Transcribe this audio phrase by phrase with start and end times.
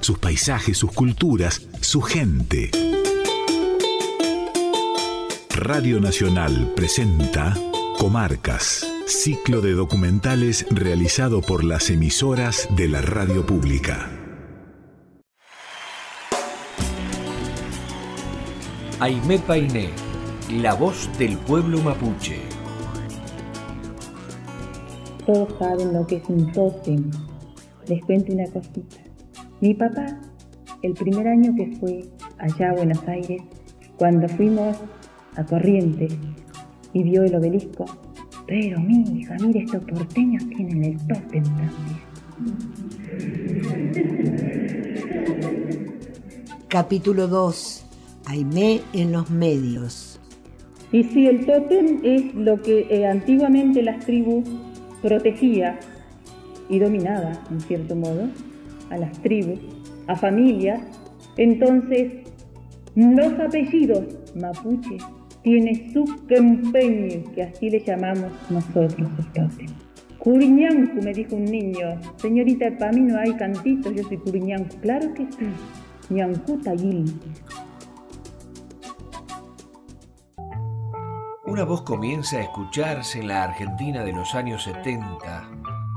[0.00, 2.70] Sus paisajes, sus culturas, su gente.
[5.50, 7.54] Radio Nacional presenta
[7.98, 8.86] Comarcas.
[9.06, 14.10] Ciclo de documentales realizado por las emisoras de la radio pública.
[19.00, 19.88] Aimé Painé,
[20.50, 22.55] la voz del pueblo mapuche.
[25.26, 27.10] Todos saben lo que es un tótem.
[27.88, 28.96] Les cuento una cosita.
[29.60, 30.20] Mi papá,
[30.82, 32.04] el primer año que fue
[32.38, 33.42] allá a Buenos Aires,
[33.98, 34.76] cuando fuimos
[35.34, 36.16] a Corrientes
[36.92, 37.86] y vio el obelisco,
[38.46, 42.06] pero mi hija, mire, estos porteños tienen el tótem también.
[46.68, 47.86] Capítulo 2.
[48.26, 50.20] Aimé en los medios.
[50.92, 54.44] Y sí, el tótem es lo que eh, antiguamente las tribus
[55.02, 55.78] protegía
[56.68, 58.28] y dominaba, en cierto modo,
[58.90, 59.58] a las tribus,
[60.06, 60.80] a familias.
[61.36, 62.12] Entonces,
[62.94, 64.98] los apellidos mapuche
[65.42, 69.68] tiene su empeño, que así le llamamos nosotros tótem.
[70.18, 72.00] Curiñancu, me dijo un niño.
[72.16, 74.76] Señorita, para mí no hay cantitos, yo soy Curiñancu.
[74.80, 75.46] Claro que sí.
[76.10, 76.58] Ñancu
[81.56, 85.48] Una voz comienza a escucharse en la Argentina de los años 70.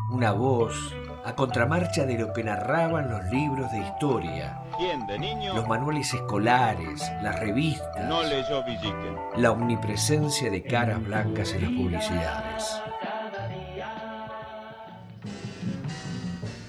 [0.10, 4.62] Una voz a contramarcha de lo que narraban los libros de historia
[5.54, 8.08] los manuales escolares, las revistas.
[8.08, 8.64] No leyó
[9.36, 12.82] La omnipresencia de caras blancas en las publicidades.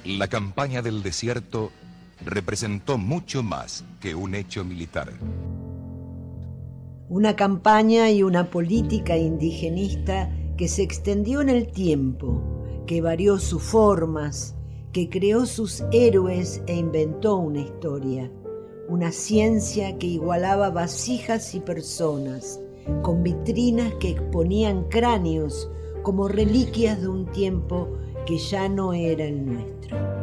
[0.04, 1.70] La campaña del desierto
[2.24, 5.12] representó mucho más que un hecho militar.
[7.10, 12.40] Una campaña y una política indigenista que se extendió en el tiempo,
[12.86, 14.54] que varió sus formas,
[14.92, 18.30] que creó sus héroes e inventó una historia,
[18.88, 22.60] una ciencia que igualaba vasijas y personas,
[23.02, 25.68] con vitrinas que exponían cráneos
[26.04, 27.88] como reliquias de un tiempo
[28.24, 30.19] que ya no era el nuestro.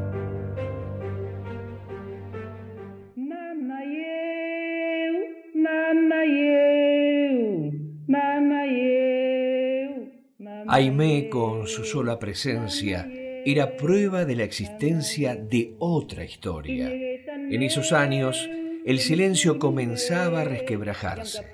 [10.69, 13.09] Aimé con su sola presencia
[13.45, 16.91] era prueba de la existencia de otra historia.
[16.91, 18.49] En esos años,
[18.85, 21.51] el silencio comenzaba a resquebrajarse.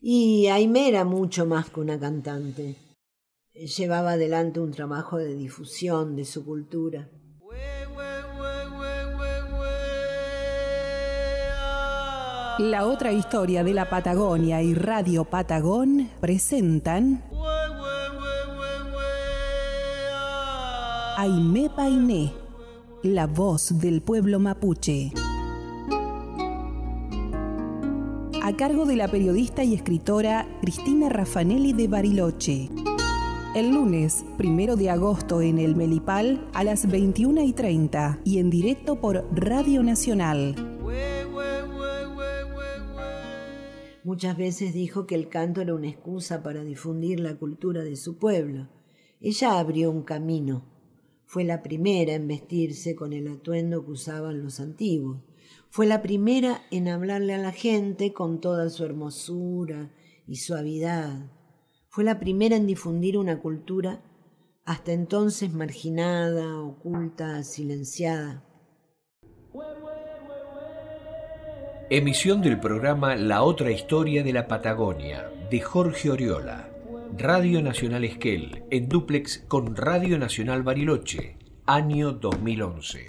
[0.00, 2.76] Y Aimé era mucho más que una cantante.
[3.52, 7.08] Llevaba adelante un trabajo de difusión de su cultura.
[12.58, 17.22] La otra historia de la Patagonia y Radio Patagón presentan
[21.16, 22.32] Aimé Painé,
[23.04, 25.12] la voz del pueblo mapuche.
[28.42, 32.70] A cargo de la periodista y escritora Cristina Raffanelli de Bariloche.
[33.54, 38.50] El lunes, primero de agosto, en el Melipal, a las 21 y 30 y en
[38.50, 40.67] directo por Radio Nacional.
[44.08, 48.16] Muchas veces dijo que el canto era una excusa para difundir la cultura de su
[48.16, 48.70] pueblo.
[49.20, 50.64] Ella abrió un camino
[51.26, 55.20] fue la primera en vestirse con el atuendo que usaban los antiguos.
[55.68, 59.92] Fue la primera en hablarle a la gente con toda su hermosura
[60.26, 61.30] y suavidad.
[61.90, 64.02] Fue la primera en difundir una cultura
[64.64, 68.42] hasta entonces marginada, oculta, silenciada.
[71.90, 76.68] Emisión del programa La otra historia de la Patagonia, de Jorge Oriola.
[77.16, 83.06] Radio Nacional Esquel, en duplex con Radio Nacional Bariloche, año 2011.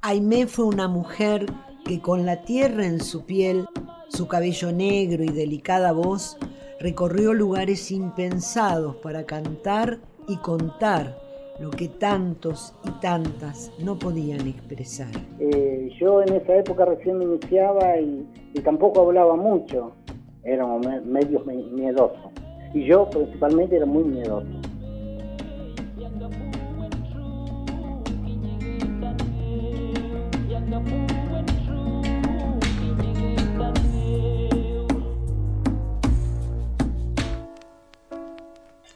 [0.00, 1.46] Aimé fue una mujer
[1.84, 3.66] que con la tierra en su piel,
[4.08, 6.38] su cabello negro y delicada voz,
[6.78, 9.98] recorrió lugares impensados para cantar
[10.28, 11.25] y contar
[11.58, 15.08] lo que tantos y tantas no podían expresar.
[15.38, 18.26] Eh, yo en esa época recién me iniciaba y
[18.62, 19.92] tampoco hablaba mucho
[20.46, 22.32] éramos medios miedosos.
[22.74, 24.46] y yo principalmente era muy miedoso.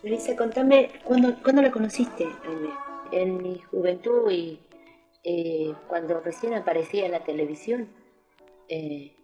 [0.02, 2.26] Elisa, contame, ¿cuándo, ¿cuándo la conociste,
[3.12, 4.58] En mi juventud y
[5.24, 7.88] eh, cuando recién aparecía en la televisión,
[8.68, 9.14] eh,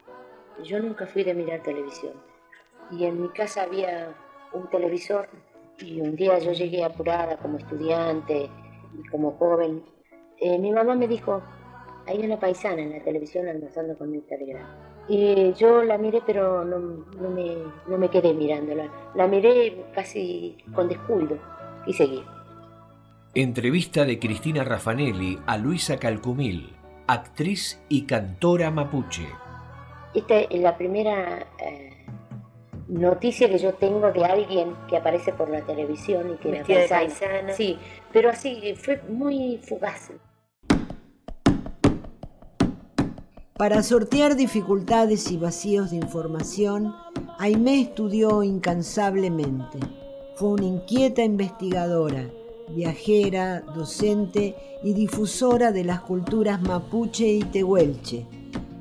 [0.63, 2.13] yo nunca fui de mirar televisión.
[2.91, 4.15] Y en mi casa había
[4.53, 5.29] un televisor
[5.79, 8.51] y un día yo llegué apurada como estudiante
[8.99, 9.83] y como joven.
[10.39, 11.43] Eh, mi mamá me dijo,
[12.07, 14.96] hay una paisana en la televisión almorzando con mi Telegram.
[15.09, 16.79] Y yo la miré, pero no,
[17.21, 17.57] no, me,
[17.87, 18.91] no me quedé mirándola.
[19.15, 21.39] La miré casi con descuido
[21.87, 22.23] y seguí.
[23.35, 26.75] Entrevista de Cristina Raffanelli a Luisa Calcumil,
[27.07, 29.29] actriz y cantora mapuche.
[30.15, 32.07] Esta es la primera eh,
[32.89, 37.53] noticia que yo tengo de alguien que aparece por la televisión y que era paisana.
[37.53, 37.79] Sí,
[38.13, 40.11] pero así fue muy fugaz.
[43.57, 46.95] Para sortear dificultades y vacíos de información,
[47.39, 49.79] Aimé estudió incansablemente.
[50.35, 52.29] Fue una inquieta investigadora,
[52.69, 54.55] viajera, docente
[54.85, 58.27] y difusora de las culturas mapuche y tehuelche.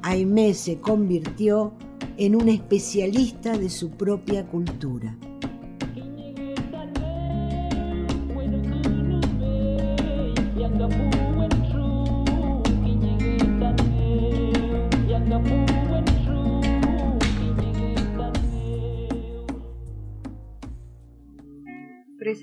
[0.02, 1.72] Aimé se convirtió
[2.18, 5.18] en una especialista de su propia cultura.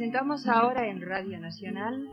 [0.03, 2.09] Presentamos ahora en Radio Nacional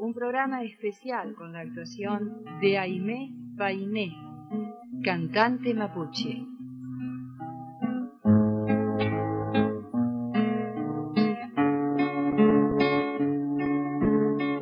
[0.00, 4.12] un programa especial con la actuación de Aimé Bainé,
[5.04, 6.44] cantante mapuche.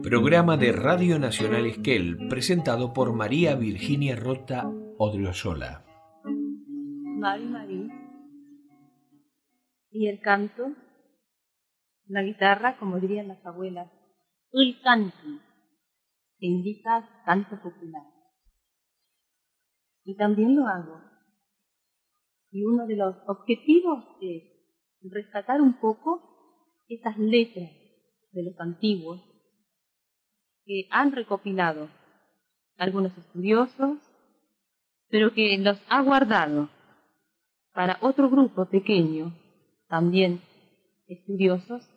[0.03, 5.87] Programa de Radio Nacional Esquel, presentado por María Virginia Rota Odriozola.
[6.27, 7.89] Mari Mari.
[9.93, 10.75] ¿Y el canto?
[12.11, 13.89] La guitarra, como dirían las abuelas,
[14.51, 15.17] el canto,
[16.39, 18.03] que indica canto popular.
[20.03, 21.01] Y también lo hago.
[22.51, 24.43] Y uno de los objetivos es
[25.03, 27.71] rescatar un poco esas letras
[28.33, 29.21] de los antiguos
[30.65, 31.89] que han recopilado
[32.77, 33.99] algunos estudiosos,
[35.11, 36.71] pero que los ha guardado
[37.73, 39.33] para otro grupo pequeño,
[39.87, 40.43] también
[41.07, 41.89] estudiosos,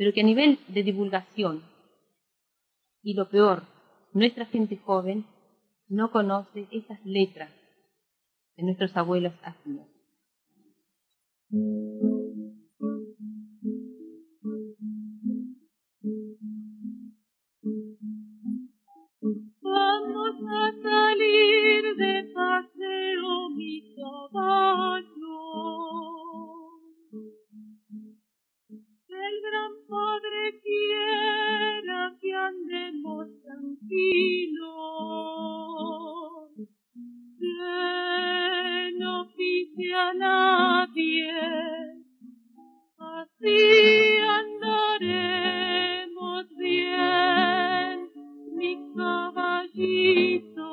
[0.00, 1.62] pero que a nivel de divulgación,
[3.02, 3.64] y lo peor,
[4.14, 5.26] nuestra gente joven
[5.88, 7.52] no conoce esas letras
[8.56, 9.86] de nuestros abuelos hacían.
[19.60, 25.89] Vamos a salir de paseo mi caballo.
[29.28, 34.60] El gran Padre quiera que andemos tranquilos,
[37.38, 41.30] que no pise a nadie,
[42.98, 44.18] así
[45.20, 48.10] andaremos bien,
[48.56, 50.68] mi caballito.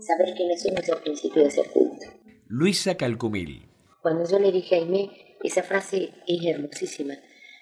[0.00, 2.06] Saber quiénes somos al principio de ser culto.
[2.48, 3.66] Luisa Calcumil.
[4.02, 7.14] Cuando yo le dije a Aimé, esa frase es hermosísima.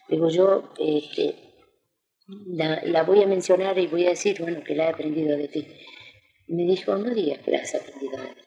[0.08, 1.35] Digo, yo este,
[2.26, 5.49] la, la, voy a mencionar y voy a decir, bueno, que la he aprendido de
[5.49, 5.66] ti.
[6.49, 8.42] Me dijo, no digas que la has aprendido de mí.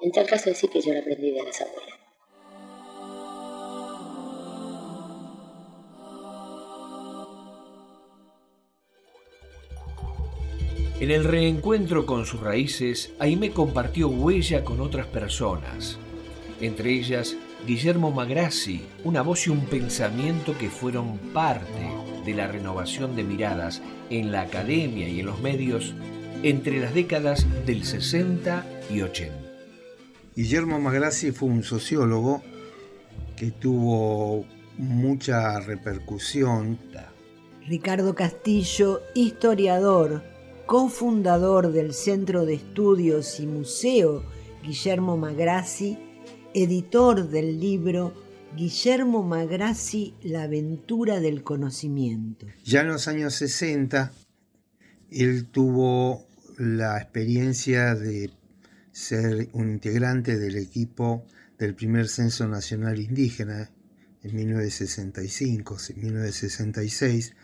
[0.00, 1.94] En tal caso, decir que yo la aprendí de las abuelas.
[11.00, 15.98] En el reencuentro con sus raíces, Aime compartió huella con otras personas,
[16.60, 21.90] entre ellas Guillermo Magrassi, una voz y un pensamiento que fueron parte
[22.26, 23.80] de la renovación de miradas
[24.10, 25.94] en la academia y en los medios
[26.42, 29.34] entre las décadas del 60 y 80.
[30.36, 32.42] Guillermo Magrassi fue un sociólogo
[33.34, 34.44] que tuvo
[34.76, 36.78] mucha repercusión.
[37.66, 40.22] Ricardo Castillo, historiador,
[40.66, 44.22] cofundador del Centro de Estudios y Museo
[44.62, 45.98] Guillermo Magrassi,
[46.54, 48.14] editor del libro
[48.56, 52.46] Guillermo Magrassi, La aventura del conocimiento.
[52.64, 54.12] Ya en los años 60,
[55.10, 58.30] él tuvo la experiencia de
[58.92, 61.26] ser un integrante del equipo
[61.58, 63.70] del primer censo nacional indígena
[64.22, 67.34] en 1965, 1966,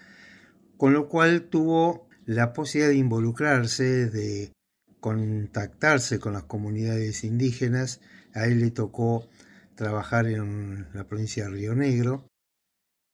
[0.76, 4.52] con lo cual tuvo la posibilidad de involucrarse, de
[5.00, 8.00] contactarse con las comunidades indígenas.
[8.34, 9.28] A él le tocó
[9.74, 12.24] trabajar en la provincia de Río Negro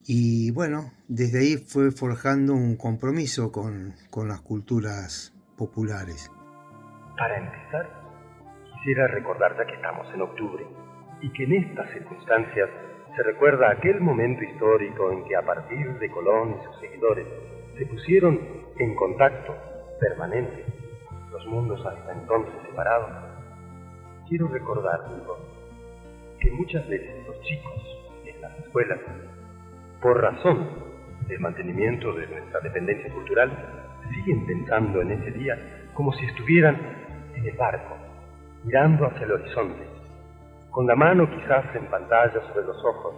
[0.01, 6.31] y bueno, desde ahí fue forjando un compromiso con, con las culturas populares.
[7.19, 7.91] Para empezar,
[8.75, 10.67] quisiera recordar que estamos en octubre
[11.23, 12.69] y que en estas circunstancias
[13.17, 17.27] se recuerda aquel momento histórico en que a partir de Colón y sus seguidores
[17.79, 18.39] se pusieron
[18.79, 19.55] en contacto
[19.99, 20.65] permanente
[21.33, 23.26] los mundos hasta entonces separados.
[24.29, 25.05] Quiero recordar,
[26.41, 27.73] que muchas veces los chicos
[28.25, 28.99] en las escuelas,
[30.03, 30.69] por razón
[31.29, 33.51] del mantenimiento de nuestra dependencia cultural,
[34.11, 36.77] siguen pensando en ese día como si estuvieran
[37.35, 37.97] en el barco,
[38.65, 39.87] mirando hacia el horizonte,
[40.71, 43.15] con la mano quizás en pantalla sobre los ojos,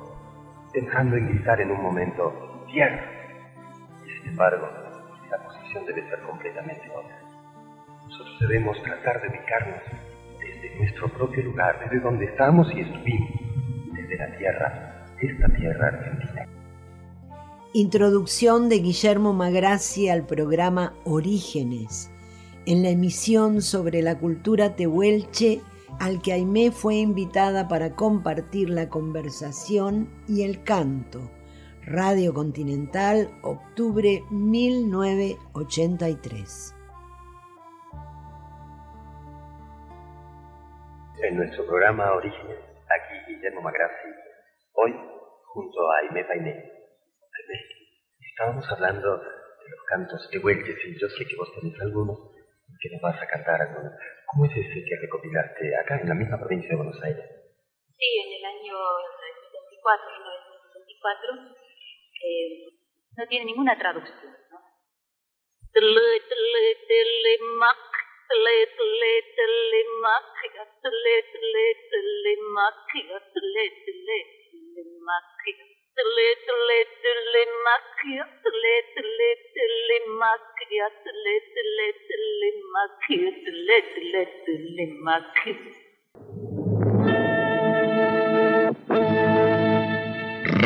[0.75, 3.03] pensando en gritar en un momento, tierra.
[4.05, 4.69] Y sin embargo,
[5.31, 7.19] la posición debe ser completamente otra.
[8.05, 9.83] Nosotros debemos tratar de ubicarnos
[10.63, 13.29] desde nuestro propio lugar, desde donde estamos y estuvimos,
[13.93, 16.47] desde la tierra, esta tierra argentina.
[17.75, 22.11] Introducción de Guillermo Magrassi al programa Orígenes,
[22.67, 25.61] en la emisión sobre la cultura tehuelche
[26.01, 31.31] al que Aimé fue invitada para compartir la conversación y el canto.
[31.85, 36.75] Radio Continental, octubre 1983.
[41.21, 44.09] En nuestro programa Orígenes, aquí Guillermo Magrassi,
[44.75, 44.95] hoy
[45.43, 46.73] junto a Aimé Painé.
[48.21, 52.19] Estábamos hablando de los cantos tehuelches y yo sé que vos tenés algunos
[52.81, 53.93] que nos vas a cantar algunos.
[54.27, 57.27] ¿Cómo es ese que recopilaste acá en la misma provincia de Buenos Aires?
[57.99, 58.79] Sí, en el año
[59.43, 61.35] 74, 1974,
[62.23, 62.79] eh,
[63.17, 64.37] no tiene ninguna traducción.
[64.53, 64.59] ¿no?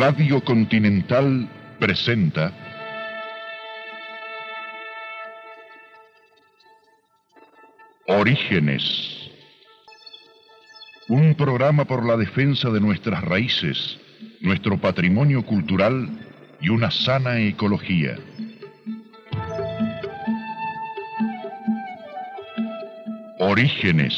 [0.03, 1.47] Radio Continental
[1.79, 2.62] presenta
[8.07, 9.31] Orígenes.
[11.07, 13.99] Un programa por la defensa de nuestras raíces
[14.43, 16.09] nuestro patrimonio cultural
[16.59, 18.17] y una sana ecología.
[23.39, 24.13] Orígenes.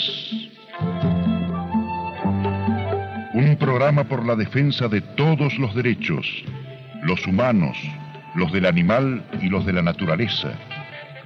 [3.34, 6.26] Un programa por la defensa de todos los derechos,
[7.04, 7.78] los humanos,
[8.34, 10.54] los del animal y los de la naturaleza,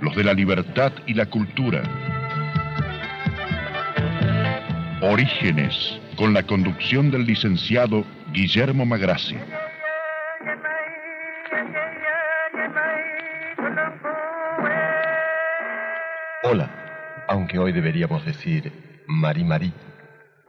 [0.01, 2.18] los de la libertad y la cultura.
[5.01, 8.03] Orígenes, con la conducción del licenciado
[8.33, 9.37] Guillermo Magrassi.
[16.43, 19.71] Hola, aunque hoy deberíamos decir Mari Mari,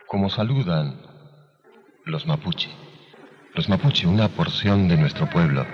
[0.08, 1.00] como saludan
[2.04, 2.70] los mapuche.
[3.54, 5.64] Los mapuche, una porción de nuestro pueblo,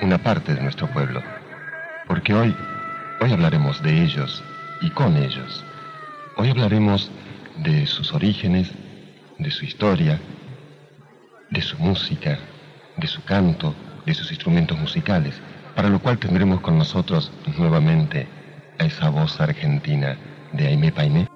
[0.00, 1.20] una parte de nuestro pueblo.
[2.06, 2.54] Porque hoy,
[3.20, 4.44] hoy hablaremos de ellos
[4.80, 5.64] y con ellos.
[6.36, 7.10] Hoy hablaremos
[7.58, 8.70] de sus orígenes,
[9.38, 10.20] de su historia,
[11.50, 12.38] de su música,
[12.96, 13.74] de su canto,
[14.06, 15.34] de sus instrumentos musicales,
[15.74, 18.26] para lo cual tendremos con nosotros nuevamente
[18.78, 20.16] a esa voz argentina
[20.52, 21.28] de Aimé Painé.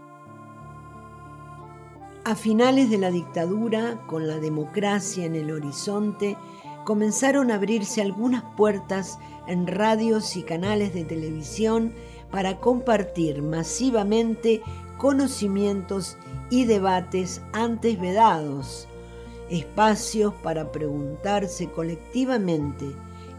[2.25, 6.37] A finales de la dictadura, con la democracia en el horizonte,
[6.85, 11.92] comenzaron a abrirse algunas puertas en radios y canales de televisión
[12.30, 14.62] para compartir masivamente
[14.98, 16.16] conocimientos
[16.50, 18.88] y debates antes vedados
[19.50, 22.86] espacios para preguntarse colectivamente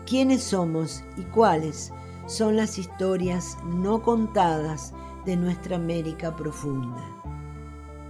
[0.06, 1.92] quiénes somos y cuáles
[2.28, 4.94] son las historias no contadas
[5.26, 7.04] de nuestra América profunda.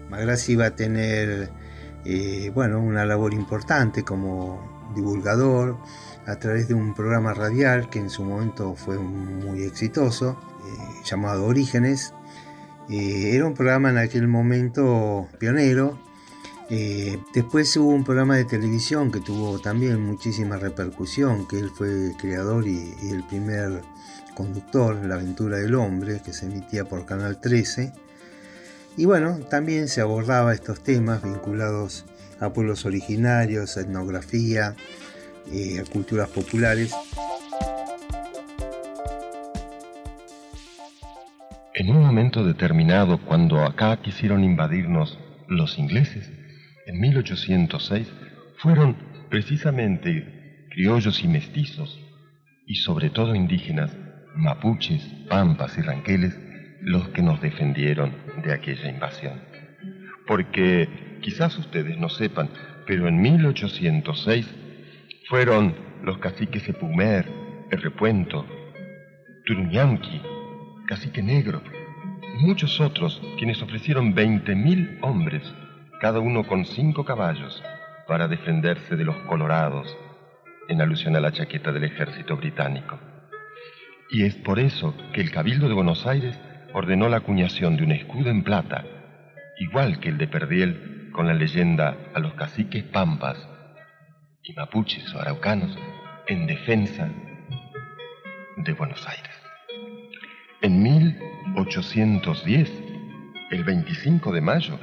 [0.09, 1.51] Magrassi va a tener
[2.05, 5.77] eh, bueno, una labor importante como divulgador
[6.25, 11.45] a través de un programa radial que en su momento fue muy exitoso, eh, llamado
[11.45, 12.13] Orígenes.
[12.89, 15.99] Eh, era un programa en aquel momento pionero
[16.69, 22.11] eh, después hubo un programa de televisión que tuvo también muchísima repercusión, que él fue
[22.19, 23.81] creador y, el primer
[24.35, 27.93] conductor, La aventura del hombre, que se emitía por Canal 13.
[28.97, 32.05] Y bueno, también se abordaba estos temas vinculados
[32.39, 34.75] a pueblos originarios, a etnografía,
[35.51, 36.91] eh, a culturas populares.
[41.79, 46.27] En un momento determinado, cuando acá quisieron invadirnos los ingleses,
[46.87, 48.11] en 1806,
[48.57, 48.95] fueron
[49.29, 51.99] precisamente criollos y mestizos,
[52.65, 53.95] y sobre todo indígenas,
[54.35, 56.35] mapuches, pampas y ranqueles,
[56.81, 58.11] los que nos defendieron
[58.43, 59.39] de aquella invasión.
[60.25, 62.49] Porque quizás ustedes no sepan,
[62.87, 64.51] pero en 1806
[65.29, 67.31] fueron los caciques Epumer,
[67.69, 68.47] Repuento,
[69.45, 70.21] Turuñanqui,
[70.87, 71.61] Cacique Negro,
[72.33, 75.43] y muchos otros quienes ofrecieron 20.000 hombres,
[75.99, 77.61] cada uno con cinco caballos,
[78.07, 79.97] para defenderse de los colorados,
[80.69, 82.97] en alusión a la chaqueta del ejército británico.
[84.09, 86.39] Y es por eso que el Cabildo de Buenos Aires
[86.73, 88.85] ordenó la acuñación de un escudo en plata,
[89.59, 93.37] igual que el de Perdiel, con la leyenda a los caciques pampas
[94.41, 95.77] y mapuches o araucanos
[96.27, 97.09] en defensa
[98.55, 99.36] de Buenos Aires.
[100.67, 102.69] En 1810,
[103.51, 104.77] el 25 de mayo,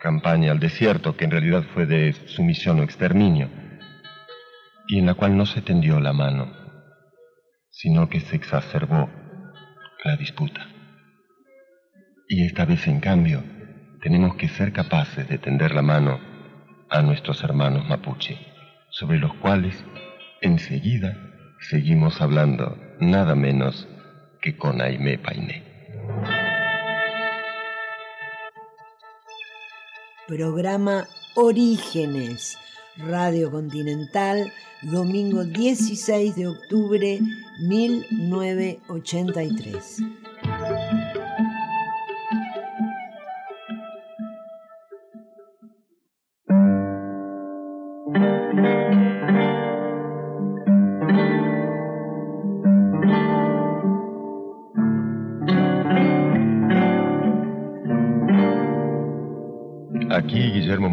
[0.00, 3.50] campaña al desierto, que en realidad fue de sumisión o exterminio,
[4.88, 6.50] y en la cual no se tendió la mano,
[7.68, 9.10] sino que se exacerbó
[10.06, 10.66] la disputa.
[12.30, 13.42] Y esta vez, en cambio,
[14.02, 16.18] tenemos que ser capaces de tender la mano
[16.88, 18.38] a nuestros hermanos mapuche,
[18.88, 19.84] sobre los cuales
[20.40, 21.16] enseguida
[21.60, 23.86] seguimos hablando nada menos
[24.40, 25.62] que con Aimé Painé.
[30.26, 32.56] Programa Orígenes,
[32.96, 34.50] Radio Continental,
[34.82, 37.18] domingo 16 de octubre
[37.68, 39.98] 1983.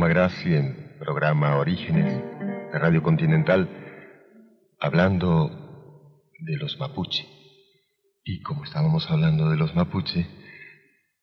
[0.08, 2.06] Magrassi en programa Orígenes
[2.72, 3.67] de Radio Continental,
[4.80, 7.28] hablando de los mapuche.
[8.24, 10.26] Y como estábamos hablando de los mapuche,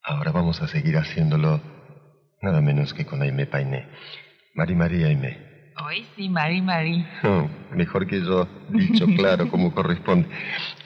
[0.03, 1.63] ahora vamos a seguir haciéndolo
[2.43, 3.89] nada menos que con Aime Painé.
[4.55, 5.39] Mari María Aime.
[5.83, 7.07] Hoy sí, Mari Mari.
[7.23, 10.29] Oh, mejor que yo, dicho claro como corresponde.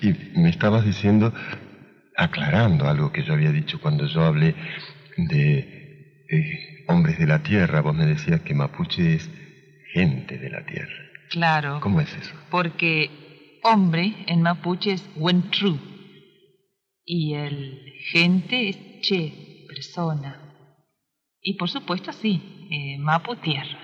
[0.03, 1.33] Y me estabas diciendo,
[2.17, 4.55] aclarando algo que yo había dicho cuando yo hablé
[5.17, 9.31] de eh, hombres de la tierra, vos me decías que mapuche es
[9.93, 11.05] gente de la tierra.
[11.31, 11.81] Claro.
[11.81, 12.35] ¿Cómo es eso?
[12.51, 13.11] Porque
[13.63, 15.79] hombre en mapuche es wentru
[17.05, 20.49] y el gente es che, persona.
[21.41, 23.79] Y por supuesto sí, eh, mapu tierra.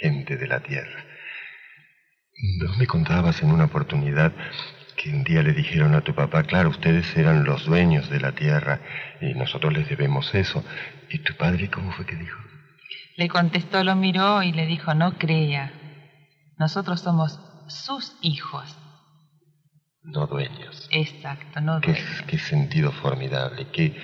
[0.00, 1.04] Gente de la tierra.
[2.60, 4.32] Vos me contabas en una oportunidad
[4.98, 8.32] que un día le dijeron a tu papá, claro, ustedes eran los dueños de la
[8.32, 8.80] tierra
[9.20, 10.64] y nosotros les debemos eso.
[11.08, 12.38] ¿Y tu padre cómo fue que dijo?
[13.16, 15.72] Le contestó, lo miró y le dijo, no crea,
[16.58, 18.76] nosotros somos sus hijos.
[20.02, 20.88] No dueños.
[20.90, 22.22] Exacto, no qué, dueños.
[22.26, 23.96] Qué sentido formidable, qué,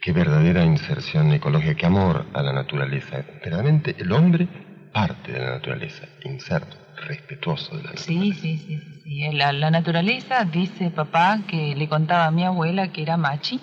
[0.00, 3.24] qué verdadera inserción ecológica, qué amor a la naturaleza.
[3.42, 4.46] Verdaderamente el hombre
[4.92, 8.40] parte de la naturaleza, inserto, respetuoso de la naturaleza.
[8.40, 9.00] Sí, sí, sí.
[9.04, 9.32] sí.
[9.32, 13.60] La, la, naturaleza, dice papá, que le contaba a mi abuela que era machi,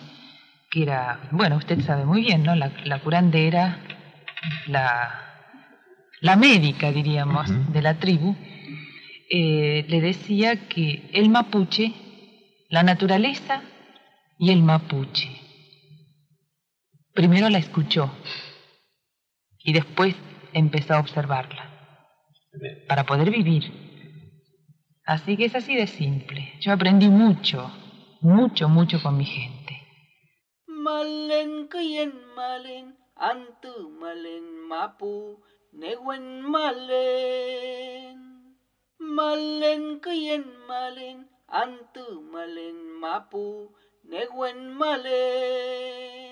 [0.69, 2.55] que era, bueno, usted sabe muy bien, ¿no?
[2.55, 3.79] La, curandera,
[4.67, 5.45] la,
[6.21, 8.35] la médica, diríamos, de la tribu,
[9.29, 11.93] eh, le decía que el mapuche,
[12.69, 13.61] la naturaleza
[14.37, 15.29] y el mapuche.
[17.13, 18.11] Primero la escuchó
[19.63, 20.15] y después
[20.53, 21.68] empezó a observarla
[22.87, 23.63] para poder vivir.
[25.05, 26.53] Así que es así de simple.
[26.59, 27.71] Yo aprendí mucho,
[28.21, 29.75] mucho, mucho con mi gente.
[30.67, 35.41] Malen kuyen malen, antu malen mapu,
[35.73, 38.17] neguen malen.
[38.99, 46.28] Malen kuyen malen, antu malen mapu, neguen malen.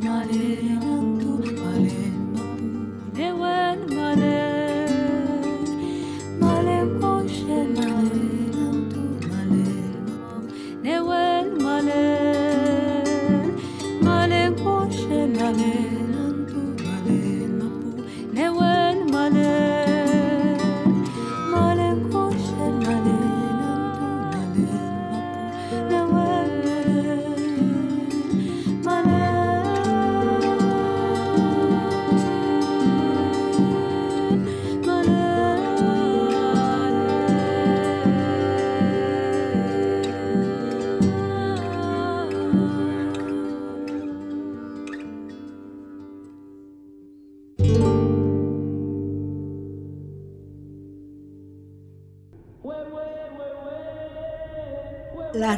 [0.00, 0.91] not in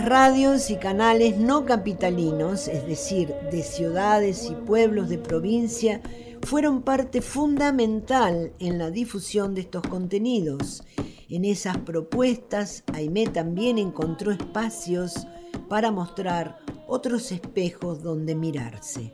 [0.04, 6.02] Radios y canales no capitalinos, es decir, de ciudades y pueblos de provincia,
[6.42, 10.84] fueron parte fundamental en la difusión de estos contenidos.
[11.30, 15.26] En esas propuestas, Aimé también encontró espacios
[15.70, 19.10] para mostrar otros espejos donde mirarse.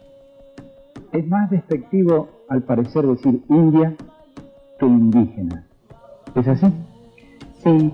[1.13, 3.97] Es más despectivo, al parecer, decir india
[4.81, 5.69] que indígena.
[6.35, 6.67] ¿Es así?
[7.63, 7.93] Sí,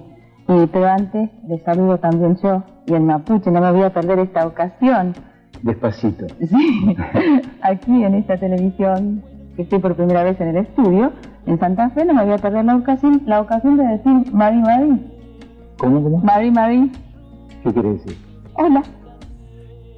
[0.48, 4.20] y, pero antes les saludo también yo y el mapuche, no me voy a perder
[4.20, 5.14] esta ocasión.
[5.62, 6.26] Despacito.
[6.40, 6.96] Sí,
[7.62, 9.22] aquí en esta televisión,
[9.56, 11.12] que estoy por primera vez en el estudio,
[11.46, 14.59] en Santa Fe, no me voy a perder la ocasión, la ocasión de decir Mari
[14.59, 15.00] Mari.
[15.78, 16.18] ¿Cómo, cómo?
[16.18, 16.92] Mari Mari.
[17.62, 18.16] ¿Qué quiere decir?
[18.54, 18.82] Hola.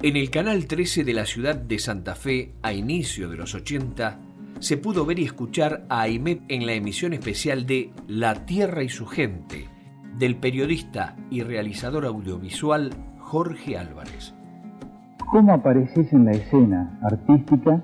[0.01, 4.17] En el canal 13 de la ciudad de Santa Fe, a inicio de los 80,
[4.59, 8.89] se pudo ver y escuchar a Aimet en la emisión especial de La Tierra y
[8.89, 9.67] su gente,
[10.17, 14.33] del periodista y realizador audiovisual Jorge Álvarez.
[15.31, 17.79] ¿Cómo apareces en la escena artística?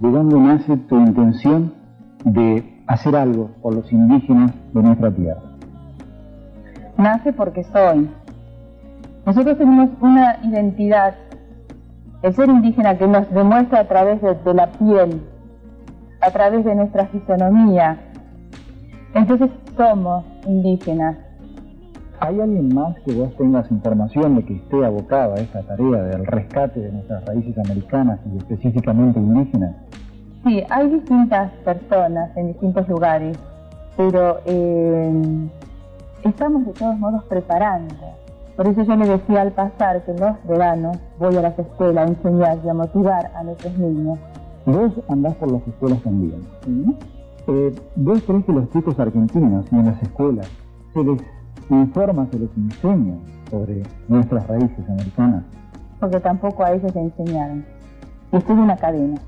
[0.00, 1.72] ¿De dónde nace tu intención
[2.24, 5.42] de hacer algo por los indígenas de nuestra tierra?
[6.96, 8.10] Nace porque soy.
[9.24, 11.14] Nosotros tenemos una identidad,
[12.22, 15.22] el ser indígena que nos demuestra a través de, de la piel,
[16.20, 18.00] a través de nuestra fisonomía.
[19.14, 21.27] Entonces somos indígenas.
[22.20, 26.26] ¿Hay alguien más que vos tengas información de que esté abocado a esta tarea del
[26.26, 29.76] rescate de nuestras raíces americanas y específicamente indígenas?
[30.44, 33.38] Sí, hay distintas personas en distintos lugares,
[33.96, 35.48] pero eh,
[36.24, 37.94] estamos de todos modos preparando.
[38.56, 42.08] Por eso yo le decía al pasar que los veranos voy a las escuelas a
[42.08, 44.18] enseñar y a motivar a nuestros niños.
[44.66, 46.42] Vos andás por las escuelas también.
[47.46, 50.50] Eh, ¿Vos crees que los chicos argentinos y en las escuelas
[50.92, 51.37] se les
[51.74, 53.14] informa, se les enseña
[53.50, 55.44] sobre nuestras raíces americanas?
[56.00, 57.64] Porque tampoco a ellos se enseñaron.
[58.32, 59.18] Y esto es una cadena.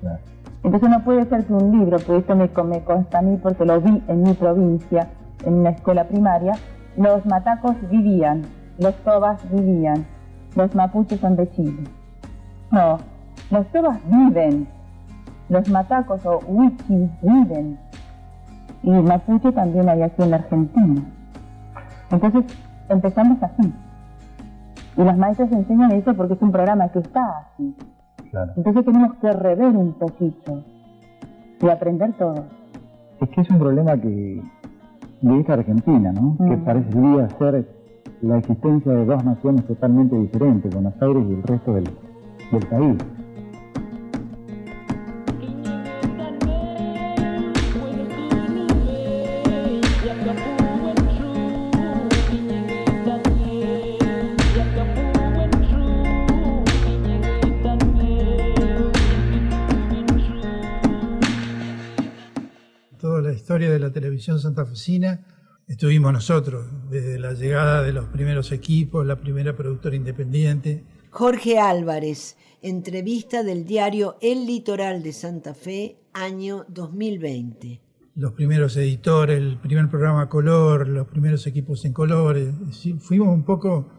[0.00, 0.20] Claro.
[0.64, 3.66] Entonces no puede ser que un libro, que esto me, me consta a mí porque
[3.66, 5.08] lo vi en mi provincia,
[5.44, 6.54] en una escuela primaria,
[6.96, 8.42] los matacos vivían,
[8.78, 10.06] los tobas vivían,
[10.56, 11.84] los mapuches son de Chile.
[12.70, 12.98] No,
[13.50, 14.66] los tobas viven,
[15.50, 17.78] los matacos o huichis viven,
[18.82, 21.02] y mapuche también hay aquí en la Argentina.
[22.14, 22.44] Entonces
[22.88, 23.72] empezamos así.
[24.96, 27.74] Y las maestras enseñan eso porque es un programa que está así.
[28.30, 28.52] Claro.
[28.56, 30.62] Entonces tenemos que rever un poquito
[31.60, 32.44] y aprender todo.
[33.20, 34.42] Es que es un problema que
[35.22, 36.36] de esta Argentina, ¿no?
[36.38, 36.50] Mm.
[36.50, 37.68] Que parecería ser
[38.22, 41.84] la existencia de dos naciones totalmente diferentes, Buenos Aires y el resto del,
[42.52, 42.96] del país.
[64.24, 65.26] Televisión santafesina
[65.68, 70.82] estuvimos nosotros, desde la llegada de los primeros equipos, la primera productora independiente.
[71.10, 77.80] Jorge Álvarez, entrevista del diario El Litoral de Santa Fe, año 2020.
[78.16, 82.54] los primeros editores, el primer programa a color, los primeros equipos en colores.
[83.00, 83.90] Fuimos un poco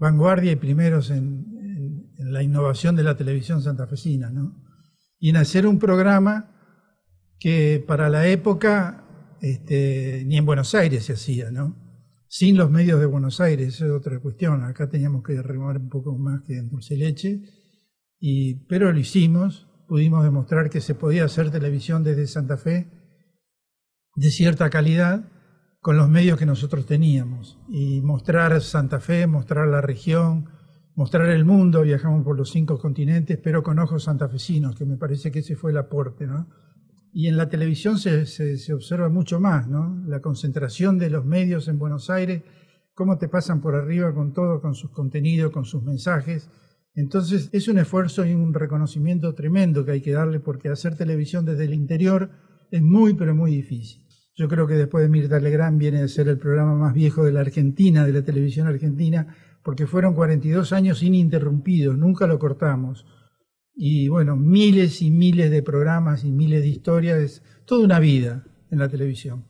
[0.00, 4.54] vanguardia y primeros en, en- en la innovación de la televisión santafesina, ¿no?
[5.18, 6.48] Y en hacer un programa
[7.40, 9.01] que para la época
[9.42, 11.76] este, ni en Buenos Aires se hacía, ¿no?
[12.28, 14.62] Sin los medios de Buenos Aires, es otra cuestión.
[14.62, 17.42] Acá teníamos que remar un poco más que en dulce leche,
[18.20, 22.88] y, pero lo hicimos, pudimos demostrar que se podía hacer televisión desde Santa Fe
[24.14, 25.28] de cierta calidad
[25.80, 30.48] con los medios que nosotros teníamos y mostrar Santa Fe, mostrar la región,
[30.94, 35.32] mostrar el mundo, viajamos por los cinco continentes, pero con ojos santafesinos, que me parece
[35.32, 36.46] que ese fue el aporte, ¿no?
[37.12, 40.02] Y en la televisión se, se- se observa mucho más, ¿no?
[40.06, 42.42] La concentración de los medios en Buenos Aires,
[42.94, 46.48] cómo te pasan por arriba con todo, con sus contenidos, con sus mensajes.
[46.94, 51.44] Entonces es un esfuerzo y un reconocimiento tremendo que hay que darle porque hacer televisión
[51.44, 52.30] desde el interior
[52.70, 54.02] es muy, pero muy difícil.
[54.34, 57.32] Yo creo que después de Mirta Legrand viene a ser el programa más viejo de
[57.32, 63.06] la Argentina, de la televisión argentina, porque fueron 42 años ininterrumpidos, nunca lo cortamos.
[63.74, 68.44] Y bueno, miles y miles de programas y miles de historias, es toda una vida
[68.70, 69.44] en la televisión.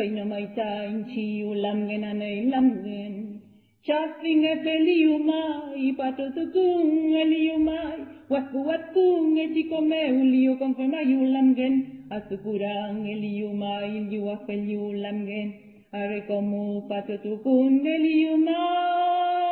[0.00, 3.14] Peinomaitain chiu lamgenanei lamgen.
[3.84, 8.00] Chasing e peliumai, patotokung eliumai,
[8.32, 11.74] waspuatkung echikomeu liu konfirmaiu lamgen,
[12.16, 15.48] asukurang eliumai, yuapeliu lamgen,
[15.92, 19.49] arekomu patotokung eliumai.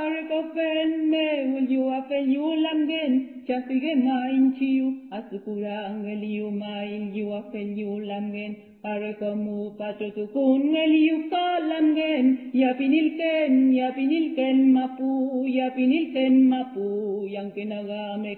[0.00, 9.14] Tukung eliumai, are kofen me uliua peliulamgen, chafige main chiu, asukurang eliumai, liua peliulamgen, are
[9.18, 17.28] komu pato tukun eliu kalamgen ya pinilken ya pinilken mapu ya pinilken mapu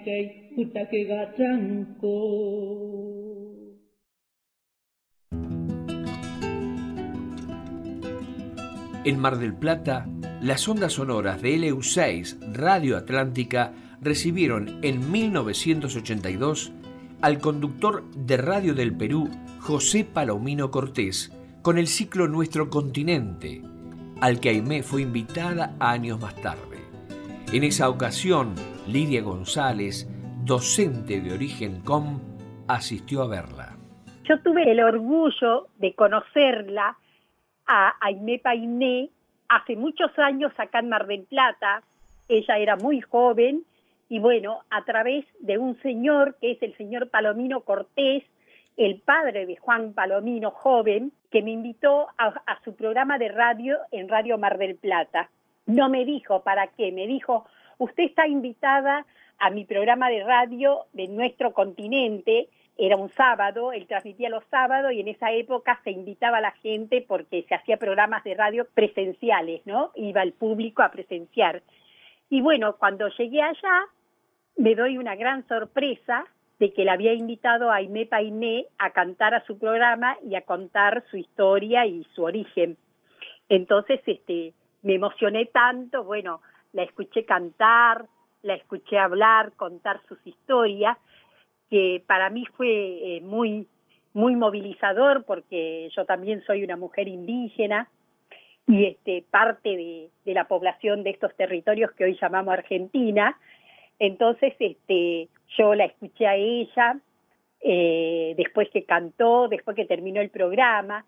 [0.05, 2.18] kay putake gatranko
[9.05, 10.07] En Mar del Plata,
[10.42, 16.72] las ondas sonoras de LU6 Radio Atlántica recibieron en 1982
[17.20, 23.62] al conductor de Radio del Perú, José Palomino Cortés, con el ciclo Nuestro Continente,
[24.20, 26.81] al que Aimé fue invitada años más tarde.
[27.52, 28.57] En esa ocasión,
[28.88, 30.09] Lidia González,
[30.44, 32.18] docente de origen com,
[32.66, 33.76] asistió a verla.
[34.24, 36.98] Yo tuve el orgullo de conocerla
[37.64, 39.12] a Aimé Painé
[39.53, 41.83] hace muchos años acá en Mar del Plata.
[42.29, 43.65] Ella era muy joven
[44.09, 48.25] y bueno, a través de un señor que es el señor Palomino Cortés,
[48.77, 54.09] el padre de Juan Palomino, joven, que me invitó a, su programa de radio en
[54.09, 55.29] Radio Mar del Plata.
[55.67, 57.47] No me dijo para qué, me dijo,
[57.79, 59.05] usted está invitada
[59.38, 64.93] a mi programa de radio de nuestro continente, era un sábado, él transmitía los sábados
[64.93, 68.67] y en esa época se invitaba a la gente porque se hacía programas de radio
[68.75, 69.93] presenciales, ¿no?
[69.95, 71.63] Iba el público a presenciar.
[72.31, 73.87] Y bueno, cuando llegué allá,
[74.57, 76.25] me doy una gran sorpresa
[76.59, 80.43] de que le había invitado a Aimé Painé a cantar a su programa y a
[80.43, 82.77] contar su historia y su origen.
[83.49, 86.41] Entonces, este, me emocioné tanto, bueno,
[86.73, 88.07] la escuché cantar,
[88.43, 90.97] la escuché hablar, contar sus historias,
[91.73, 93.67] que para mí fue eh, muy,
[94.13, 97.89] muy movilizador porque yo también soy una mujer indígena
[98.67, 103.39] y este, parte de, la población de estos territorios que hoy llamamos Argentina.
[103.99, 106.99] Entonces, este, yo la escuché a ella
[107.63, 111.07] eh, después que cantó, después que terminó el programa,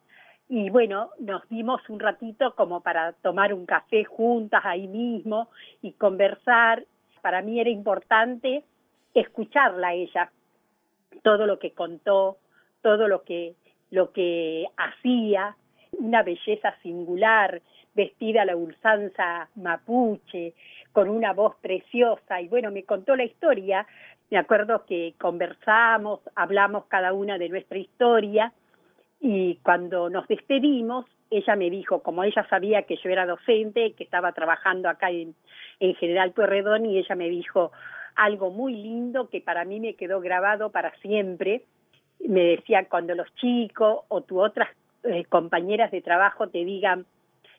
[0.48, 5.50] y bueno, nos dimos un ratito como para tomar un café juntas ahí mismo
[5.82, 6.86] y conversar.
[7.20, 8.64] Para mí era importante
[9.12, 10.30] escucharla a ella,
[11.22, 12.38] todo lo que contó,
[12.82, 13.54] todo lo que,
[13.90, 15.56] lo que hacía,
[15.92, 17.62] una belleza singular,
[17.94, 20.54] vestida a la ulsanza mapuche,
[20.92, 23.86] con una voz preciosa, y bueno, me contó la historia,
[24.30, 28.52] me acuerdo que conversamos, hablamos cada una de nuestra historia,
[29.20, 34.04] y cuando nos despedimos, ella me dijo, como ella sabía que yo era docente, que
[34.04, 35.34] estaba trabajando acá en,
[35.80, 37.72] en General Pueyrredón, y ella me dijo
[38.14, 41.64] algo muy lindo que para mí me quedó grabado para siempre.
[42.20, 44.68] Me decía, cuando los chicos o tu otras
[45.04, 47.06] eh, compañeras de trabajo te digan,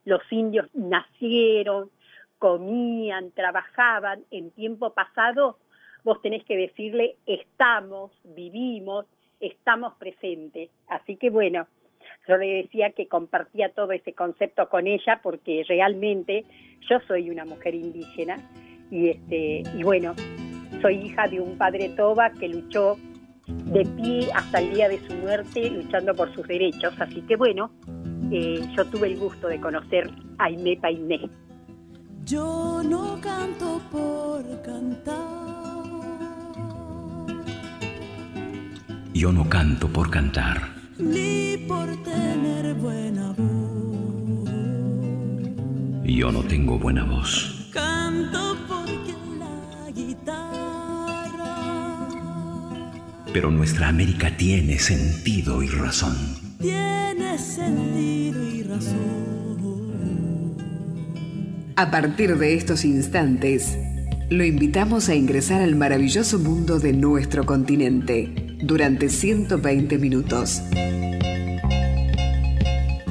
[0.06, 1.90] los indios nacieron,
[2.40, 5.58] comían, trabajaban en tiempo pasado,
[6.04, 9.06] vos tenés que decirle estamos, vivimos,
[9.40, 10.70] estamos presentes.
[10.88, 11.68] Así que bueno,
[12.28, 16.46] yo le decía que compartía todo ese concepto con ella porque realmente
[16.90, 18.38] yo soy una mujer indígena
[18.92, 20.14] y este y bueno,
[20.82, 22.98] soy hija de un padre toba que luchó
[23.48, 26.94] de pie hasta el día de su muerte luchando por sus derechos.
[27.00, 27.72] Así que bueno,
[28.32, 31.30] eh, yo tuve el gusto de conocer a Aimé Painé.
[32.26, 35.46] Yo no canto por cantar.
[39.14, 40.58] Yo no canto por cantar.
[40.98, 44.50] Ni por tener buena voz.
[46.04, 47.70] Yo no tengo buena voz.
[47.72, 48.75] Canto porque
[53.36, 56.16] Pero nuestra América tiene sentido y razón.
[56.62, 60.56] Tiene sentido y razón.
[61.76, 63.78] A partir de estos instantes,
[64.30, 70.62] lo invitamos a ingresar al maravilloso mundo de nuestro continente durante 120 minutos.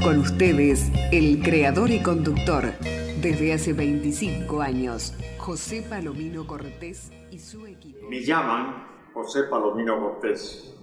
[0.02, 2.72] Con ustedes, el creador y conductor,
[3.20, 8.08] desde hace 25 años, José Palomino Cortés y su equipo.
[8.08, 10.74] Me llaman José Palomino Cortés.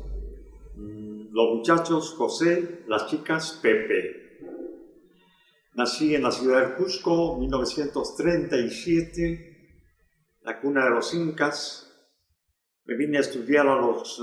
[0.75, 4.21] Mm, Los muchachos José, las chicas Pepe.
[5.73, 9.51] Nací en la ciudad de Cusco, 1937,
[10.43, 11.87] la cuna de los incas,
[12.83, 14.19] Me vine a estudiar a los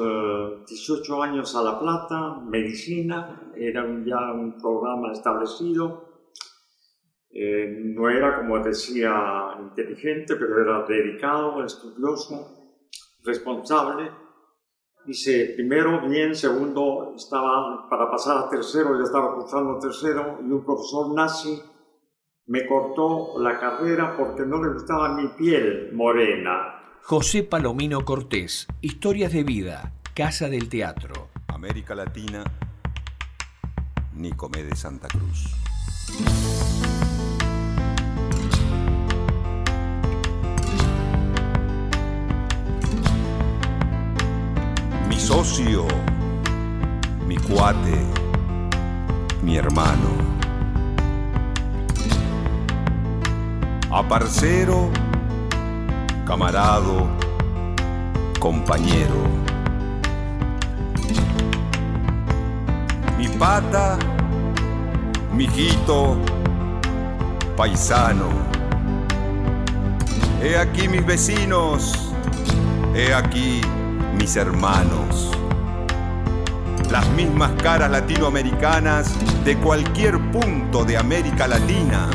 [0.66, 6.08] 18 años a La Plata, medicina, era ya un programa establecido.
[7.30, 9.14] no era, como decía,
[9.60, 12.57] inteligente, pero era dedicado, estudioso,
[13.28, 14.10] responsable
[15.08, 20.62] Dice, primero bien, segundo estaba para pasar a tercero, ya estaba cursando tercero y un
[20.62, 21.62] profesor nazi
[22.44, 26.98] me cortó la carrera porque no le gustaba mi piel morena.
[27.04, 31.28] José Palomino Cortés, Historias de Vida, Casa del Teatro.
[31.48, 32.44] América Latina,
[34.12, 35.54] Nicomé de Santa Cruz.
[45.18, 45.86] Socio,
[47.26, 48.06] mi cuate,
[49.42, 50.08] mi hermano.
[53.90, 54.90] Aparcero,
[56.24, 57.08] camarado,
[58.38, 59.26] compañero.
[63.18, 63.98] Mi pata,
[65.34, 66.16] mijito,
[67.56, 68.28] paisano.
[70.40, 72.12] He aquí mis vecinos,
[72.94, 73.60] he aquí
[74.18, 75.30] mis hermanos.
[76.90, 79.14] Las mismas caras latinoamericanas
[79.44, 82.08] de cualquier punto de América Latina.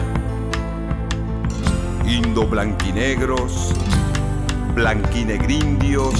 [2.05, 3.73] Indo-blanquinegros,
[4.75, 6.13] blanquinegrindios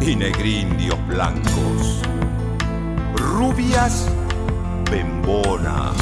[0.00, 2.00] y negrindios blancos.
[3.16, 4.08] Rubias
[4.90, 5.94] bembonas,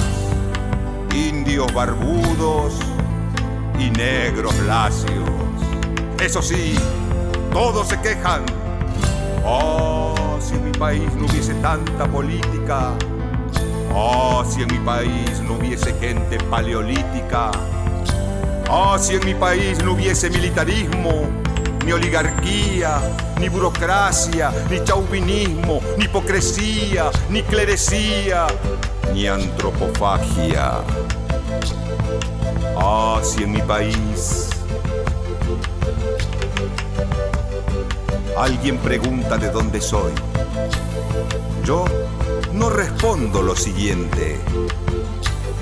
[1.15, 2.75] indios barbudos
[3.79, 5.29] y negros lacios.
[6.21, 6.75] Eso sí,
[7.53, 8.62] todos se quejan
[9.45, 12.93] Oh, si en mi país no hubiese tanta política.
[13.95, 17.51] Oh, si en mi país no hubiese gente paleolítica.
[18.71, 21.27] Oh, si en mi país no hubiese militarismo,
[21.85, 23.01] ni oligarquía,
[23.39, 28.47] ni burocracia, ni chauvinismo, ni hipocresía, ni clerecía,
[29.13, 30.75] ni antropofagia.
[32.77, 34.52] Oh, si en mi país
[38.43, 40.11] Alguien pregunta de dónde soy.
[41.63, 41.85] Yo
[42.53, 44.37] no respondo lo siguiente.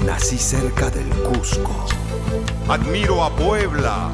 [0.07, 1.85] Nací cerca del Cusco.
[2.69, 4.11] Admiro a Puebla.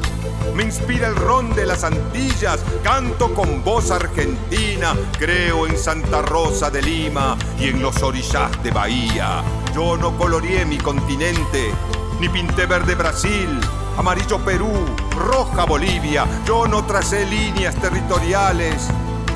[0.53, 2.59] Me inspira el ron de las Antillas.
[2.83, 4.93] Canto con voz argentina.
[5.17, 9.43] Creo en Santa Rosa de Lima y en los orillas de Bahía.
[9.73, 11.71] Yo no coloreé mi continente,
[12.19, 13.61] ni pinté verde Brasil
[13.97, 14.71] amarillo Perú,
[15.15, 16.25] roja Bolivia.
[16.45, 18.87] Yo no tracé líneas territoriales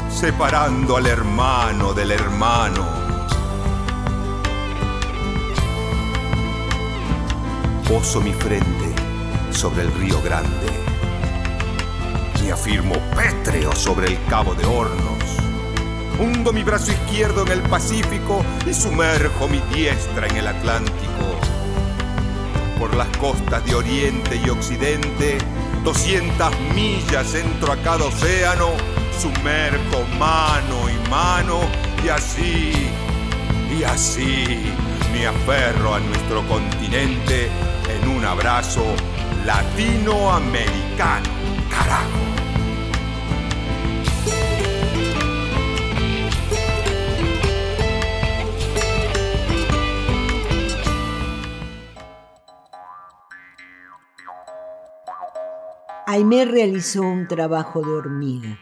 [0.10, 2.86] separando al hermano del hermano.
[7.88, 8.94] Poso mi frente
[9.52, 10.68] sobre el río Grande
[12.46, 15.12] y afirmo pétreo sobre el cabo de Hornos.
[16.20, 21.01] Hundo mi brazo izquierdo en el Pacífico y sumerjo mi diestra en el Atlántico
[22.82, 25.38] por las costas de Oriente y Occidente,
[25.84, 28.70] 200 millas entro a cada océano,
[29.20, 31.60] sumerjo mano y mano
[32.04, 32.72] y así,
[33.80, 34.74] y así
[35.14, 37.52] me aferro a nuestro continente
[37.88, 38.84] en un abrazo
[39.46, 41.30] latinoamericano.
[41.70, 42.31] Carajo.
[56.14, 58.60] Aimé realizó un trabajo de hormiga.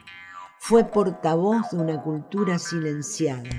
[0.60, 3.50] Fue portavoz de una cultura silenciada.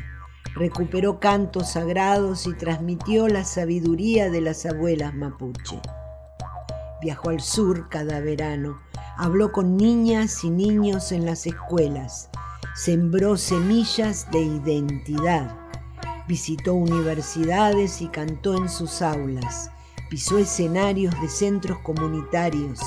[0.55, 5.81] Recuperó cantos sagrados y transmitió la sabiduría de las abuelas mapuche.
[7.03, 8.81] Viajó al sur cada verano,
[9.17, 12.31] habló con niñas y niños en las escuelas,
[12.77, 15.59] sembró semillas de identidad,
[16.29, 19.73] visitó universidades y cantó en sus aulas,
[20.09, 22.79] pisó escenarios de centros comunitarios,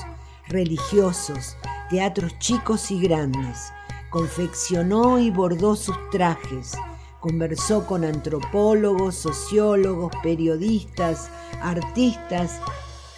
[0.47, 1.57] religiosos,
[1.89, 3.71] teatros chicos y grandes.
[4.09, 6.73] Confeccionó y bordó sus trajes.
[7.19, 11.29] Conversó con antropólogos, sociólogos, periodistas,
[11.61, 12.59] artistas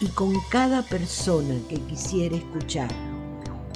[0.00, 2.88] y con cada persona que quisiera escuchar.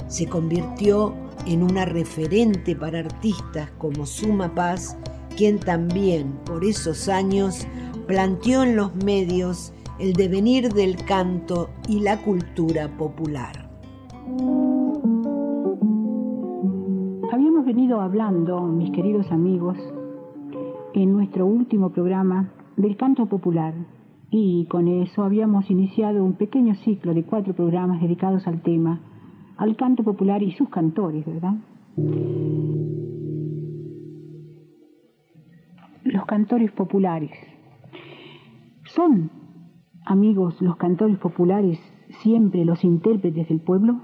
[0.07, 1.13] Se convirtió
[1.45, 4.95] en una referente para artistas como Suma Paz,
[5.35, 7.65] quien también por esos años
[8.07, 13.69] planteó en los medios el devenir del canto y la cultura popular.
[17.31, 19.77] Habíamos venido hablando, mis queridos amigos,
[20.95, 23.75] en nuestro último programa del canto popular
[24.31, 29.01] y con eso habíamos iniciado un pequeño ciclo de cuatro programas dedicados al tema,
[29.57, 31.53] al canto popular y sus cantores, ¿verdad?
[36.05, 37.37] Los cantores populares.
[38.85, 39.40] ¿Son,
[40.05, 41.79] amigos, los cantores populares
[42.21, 44.01] siempre los intérpretes del pueblo?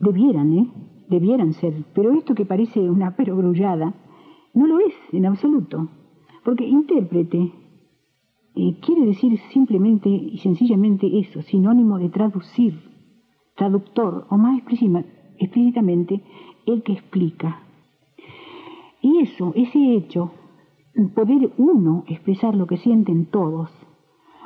[0.00, 0.72] Debieran, ¿eh?
[1.08, 1.84] Debieran ser.
[1.94, 3.94] Pero esto que parece una perogrullada,
[4.52, 5.88] no lo es en absoluto.
[6.44, 7.52] Porque intérprete
[8.56, 12.80] eh, quiere decir simplemente y sencillamente eso, sinónimo de traducir,
[13.56, 14.58] traductor, o más
[15.38, 16.22] explícitamente,
[16.66, 17.62] el que explica.
[19.02, 20.30] Y eso, ese hecho,
[21.14, 23.70] poder uno expresar lo que sienten todos,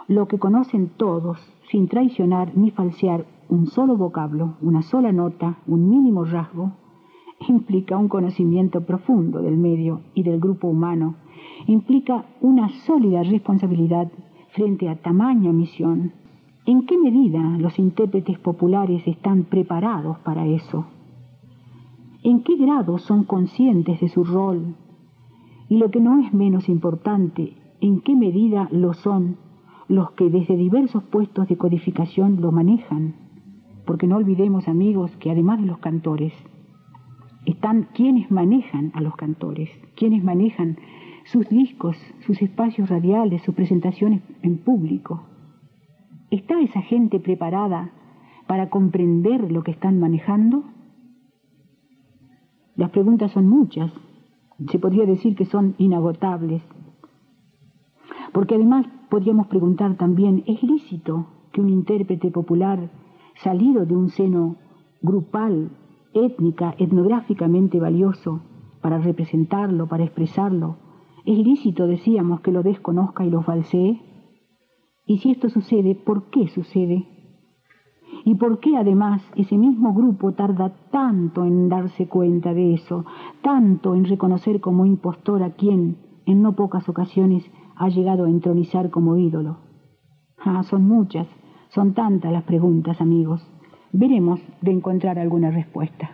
[0.06, 1.38] lo que conocen todos,
[1.70, 6.72] sin traicionar ni falsear un solo vocablo, una sola nota, un mínimo rasgo,
[7.46, 11.16] implica un conocimiento profundo del medio y del grupo humano,
[11.66, 14.10] implica una sólida responsabilidad
[14.50, 16.12] frente a tamaña misión.
[16.64, 20.86] ¿En qué medida los intérpretes populares están preparados para eso?
[22.22, 24.74] ¿En qué grado son conscientes de su rol?
[25.68, 29.36] Y lo que no es menos importante, ¿en qué medida lo son
[29.86, 33.14] los que desde diversos puestos de codificación lo manejan?
[33.84, 36.32] Porque no olvidemos, amigos, que además de los cantores,
[37.44, 40.78] están quienes manejan a los cantores, quienes manejan
[41.24, 45.24] sus discos, sus espacios radiales, sus presentaciones en público.
[46.30, 47.90] ¿Está esa gente preparada
[48.46, 50.64] para comprender lo que están manejando?
[52.76, 53.92] Las preguntas son muchas,
[54.66, 56.62] se podría decir que son inagotables,
[58.32, 62.90] porque además podríamos preguntar también, ¿es lícito que un intérprete popular
[63.42, 64.56] salido de un seno
[65.00, 65.70] grupal
[66.12, 68.40] étnica, etnográficamente valioso
[68.80, 70.76] para representarlo, para expresarlo.
[71.24, 74.00] Es lícito, decíamos, que lo desconozca y lo falsee.
[75.06, 77.06] Y si esto sucede, ¿por qué sucede?
[78.24, 83.04] ¿Y por qué además ese mismo grupo tarda tanto en darse cuenta de eso,
[83.42, 85.96] tanto en reconocer como impostor a quien,
[86.26, 87.44] en no pocas ocasiones,
[87.76, 89.58] ha llegado a entronizar como ídolo?
[90.44, 91.26] Ah, son muchas,
[91.70, 93.40] son tantas las preguntas, amigos.
[93.92, 96.10] Veremos de encontrar alguna respuesta.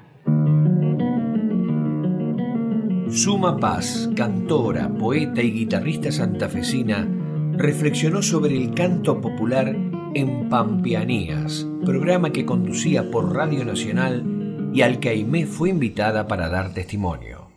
[3.09, 7.09] Suma Paz, cantora, poeta y guitarrista santafesina,
[7.53, 9.77] reflexionó sobre el canto popular
[10.15, 16.49] en Pampianías, programa que conducía por Radio Nacional y al que Aimé fue invitada para
[16.49, 17.49] dar testimonio.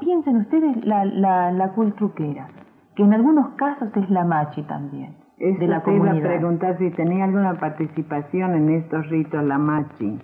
[0.00, 2.48] Piensen ustedes la, la, la cultruquera,
[2.94, 6.14] que en algunos casos es la machi también de la comunidad.
[6.14, 10.18] iba a preguntar si tenía alguna participación en estos ritos, la machi.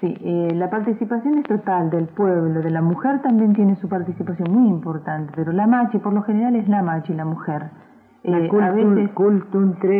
[0.00, 4.52] Sí, eh, la participación es total del pueblo, de la mujer también tiene su participación
[4.52, 7.70] muy importante, pero la machi por lo general es la machi, la mujer.
[8.24, 9.10] La eh, a veces,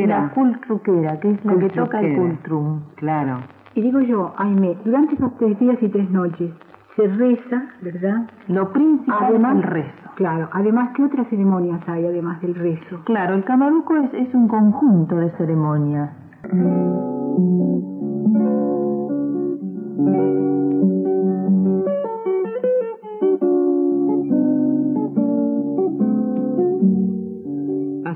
[0.07, 2.81] La cultruquera, que es la que toca el cultrum.
[2.97, 3.39] Claro.
[3.75, 6.53] Y digo yo, Aime, durante esos tres días y tres noches,
[6.95, 8.29] se reza, ¿verdad?
[8.49, 10.11] Lo principal además, es el rezo.
[10.14, 13.01] Claro, además, ¿qué otras ceremonias hay además del rezo?
[13.05, 16.11] Claro, el camaruco es, es un conjunto de ceremonias.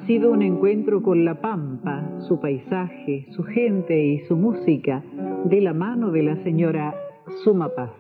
[0.07, 5.03] Sido un encuentro con la pampa, su paisaje, su gente y su música,
[5.47, 6.95] de la mano de la señora
[7.43, 7.91] Suma Paz.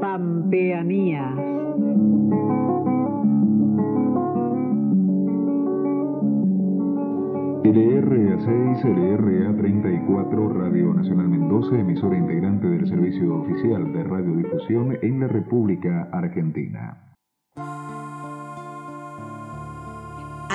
[0.00, 1.34] Pampeanías.
[7.64, 16.08] LRA6, LRA34, Radio Nacional Mendoza, emisora integrante del servicio oficial de radiodifusión en la República
[16.10, 17.04] Argentina.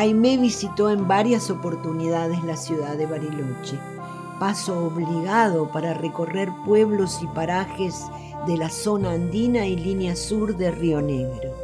[0.03, 3.79] Aimé visitó en varias oportunidades la ciudad de Bariloche,
[4.37, 8.03] paso obligado para recorrer pueblos y parajes
[8.45, 11.55] de la zona andina y línea sur de Río Negro.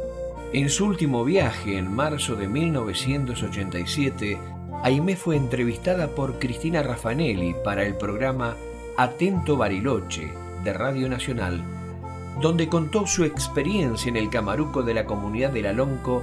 [0.54, 4.38] En su último viaje, en marzo de 1987,
[4.84, 8.56] Aimé fue entrevistada por Cristina Raffanelli para el programa
[8.96, 10.32] Atento Bariloche
[10.64, 11.62] de Radio Nacional,
[12.40, 16.22] donde contó su experiencia en el camaruco de la comunidad del Alonco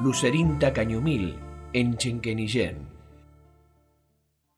[0.00, 1.34] Lucerinta Cañumil,
[1.72, 2.76] en Chenquenillén.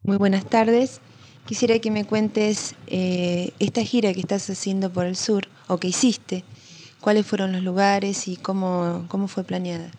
[0.03, 1.01] Muy buenas tardes.
[1.47, 5.89] Quisiera que me cuentes eh, esta gira que estás haciendo por el sur o que
[5.89, 6.43] hiciste,
[7.01, 9.93] cuáles fueron los lugares y cómo, cómo fue planeada.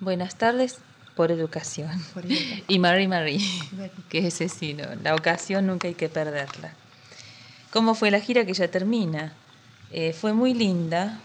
[0.00, 0.78] Buenas tardes
[1.14, 1.90] por educación.
[2.68, 3.40] y Marie Marie,
[4.08, 6.74] que es ese la ocasión nunca hay que perderla.
[7.70, 9.34] ¿Cómo fue la gira que ya termina?
[9.92, 11.20] Eh, fue muy linda,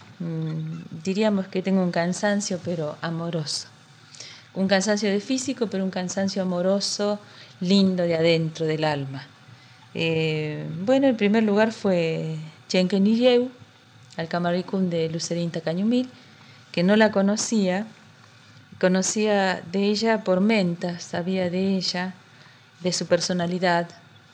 [1.04, 3.68] diríamos que tengo un cansancio pero amoroso.
[4.54, 7.20] Un cansancio de físico pero un cansancio amoroso
[7.60, 9.28] lindo de adentro del alma.
[9.94, 13.50] Eh, bueno, el primer lugar fue Chenkenilleu,
[14.18, 16.10] al camaricum de Lucerín Tacañumil,
[16.72, 17.86] que no la conocía,
[18.80, 22.14] conocía de ella por mentas, sabía de ella,
[22.82, 23.88] de su personalidad,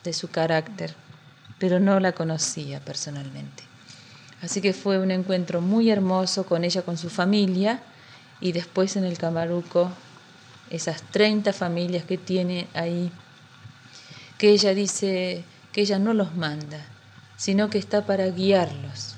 [0.04, 0.94] de su carácter,
[1.58, 3.69] pero no la conocía personalmente.
[4.42, 7.82] Así que fue un encuentro muy hermoso con ella, con su familia,
[8.40, 9.90] y después en el Camaruco,
[10.70, 13.10] esas 30 familias que tiene ahí,
[14.38, 16.86] que ella dice que ella no los manda,
[17.36, 19.14] sino que está para guiarlos,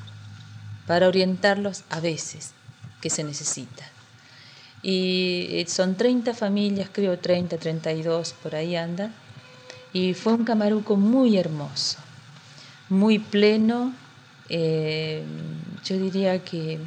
[0.86, 2.52] para orientarlos a veces
[3.00, 3.84] que se necesita.
[4.82, 9.12] Y eh, son 30 familias, creo 30, 32, por ahí anda,
[9.92, 11.98] y fue un camaruco muy hermoso,
[12.88, 13.92] muy pleno,
[14.49, 15.22] eh,
[15.84, 16.78] yo diría que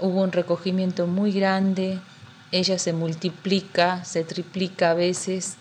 [0.00, 1.98] hubo un recogimiento muy grande,
[2.50, 5.56] ella se multiplica, se triplica a veces.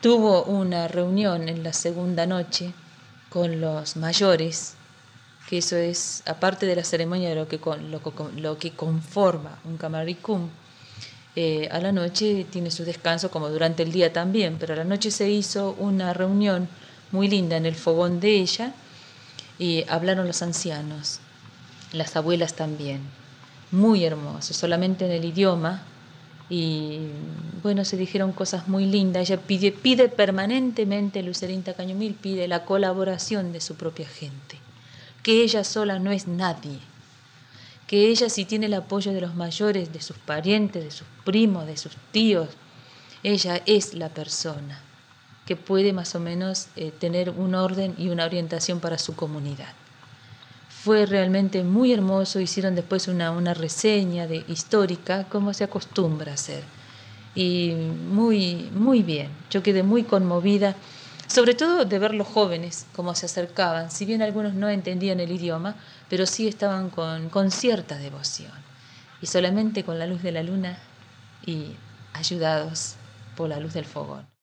[0.00, 2.72] Tuvo una reunión en la segunda noche
[3.30, 4.74] con los mayores,
[5.48, 7.58] que eso es, aparte de la ceremonia lo que,
[8.36, 10.48] lo, que conforma un camaricum,
[11.34, 14.84] eh, a la noche tiene su descanso como durante el día también, pero a la
[14.84, 16.68] noche se hizo una reunión
[17.12, 18.74] muy linda en el fogón de ella
[19.58, 21.20] y hablaron los ancianos,
[21.92, 23.00] las abuelas también,
[23.70, 25.82] muy hermoso, solamente en el idioma.
[26.48, 27.08] Y
[27.62, 29.28] bueno, se dijeron cosas muy lindas.
[29.28, 34.58] Ella pide, pide permanentemente, Lucerinta Cañomil pide la colaboración de su propia gente,
[35.22, 36.78] que ella sola no es nadie,
[37.86, 41.66] que ella si tiene el apoyo de los mayores, de sus parientes, de sus primos,
[41.66, 42.50] de sus tíos,
[43.22, 44.82] ella es la persona
[45.46, 49.72] que puede más o menos eh, tener un orden y una orientación para su comunidad.
[50.68, 56.34] Fue realmente muy hermoso, hicieron después una, una reseña de, histórica, como se acostumbra a
[56.34, 56.64] hacer.
[57.34, 57.74] Y
[58.10, 60.74] muy, muy bien, yo quedé muy conmovida,
[61.28, 65.30] sobre todo de ver los jóvenes cómo se acercaban, si bien algunos no entendían el
[65.30, 65.76] idioma,
[66.08, 68.52] pero sí estaban con, con cierta devoción.
[69.22, 70.78] Y solamente con la luz de la luna
[71.44, 71.72] y
[72.12, 72.96] ayudados
[73.36, 74.35] por la luz del fogón.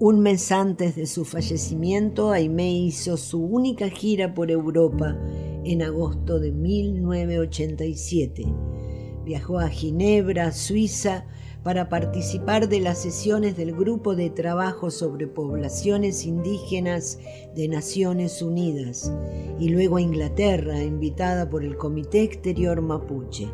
[0.00, 5.18] Un mes antes de su fallecimiento, Aimé hizo su única gira por Europa
[5.64, 8.44] en agosto de 1987.
[9.24, 11.26] Viajó a Ginebra, Suiza,
[11.64, 17.18] para participar de las sesiones del Grupo de Trabajo sobre Poblaciones Indígenas
[17.56, 19.12] de Naciones Unidas
[19.58, 23.48] y luego a Inglaterra, invitada por el Comité Exterior Mapuche.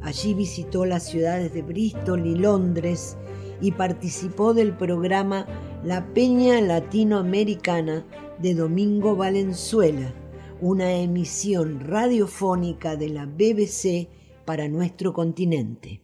[0.00, 3.18] Allí visitó las ciudades de Bristol y Londres
[3.60, 5.46] y participó del programa
[5.84, 8.04] La Peña Latinoamericana
[8.38, 10.12] de Domingo Valenzuela,
[10.60, 14.08] una emisión radiofónica de la BBC
[14.44, 16.00] para nuestro continente.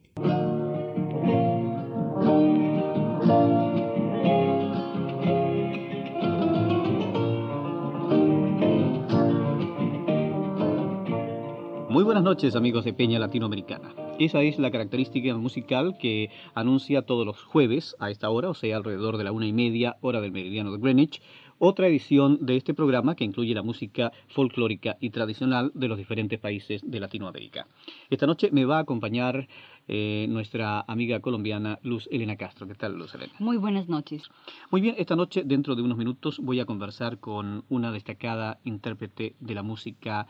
[11.88, 13.94] Muy buenas noches amigos de Peña Latinoamericana.
[14.20, 18.76] Esa es la característica musical que anuncia todos los jueves a esta hora, o sea,
[18.76, 21.22] alrededor de la una y media hora del meridiano de Greenwich,
[21.56, 26.38] otra edición de este programa que incluye la música folclórica y tradicional de los diferentes
[26.38, 27.66] países de Latinoamérica.
[28.10, 29.48] Esta noche me va a acompañar
[29.88, 32.68] eh, nuestra amiga colombiana Luz Elena Castro.
[32.68, 33.32] ¿Qué tal, Luz Elena?
[33.38, 34.24] Muy buenas noches.
[34.70, 39.36] Muy bien, esta noche, dentro de unos minutos, voy a conversar con una destacada intérprete
[39.40, 40.26] de la música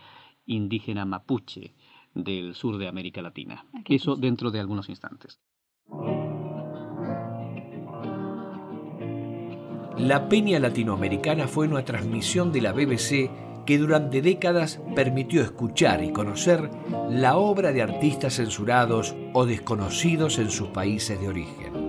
[0.47, 1.75] indígena mapuche
[2.15, 3.67] del sur de América Latina.
[3.87, 5.41] Eso dentro de algunos instantes.
[9.99, 13.31] La Peña Latinoamericana fue una transmisión de la BBC
[13.67, 16.71] que durante décadas permitió escuchar y conocer
[17.11, 21.81] la obra de artistas censurados o desconocidos en sus países de origen.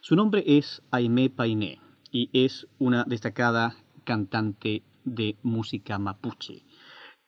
[0.00, 1.78] Su nombre es Aimé Painé
[2.10, 6.62] y es una destacada cantante de música mapuche.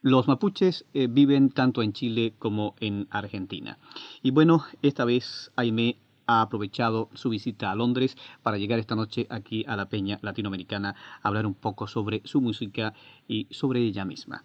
[0.02, 3.78] Los mapuches eh, viven tanto en Chile como en Argentina.
[4.22, 9.26] Y bueno, esta vez Aime ha aprovechado su visita a Londres para llegar esta noche
[9.30, 12.92] aquí a la Peña Latinoamericana a hablar un poco sobre su música
[13.26, 14.44] y sobre ella misma.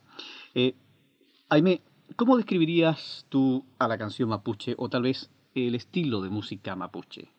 [0.56, 0.76] Eh,
[1.50, 1.82] Aime,
[2.16, 7.32] ¿cómo describirías tú a la canción mapuche o tal vez el estilo de música mapuche?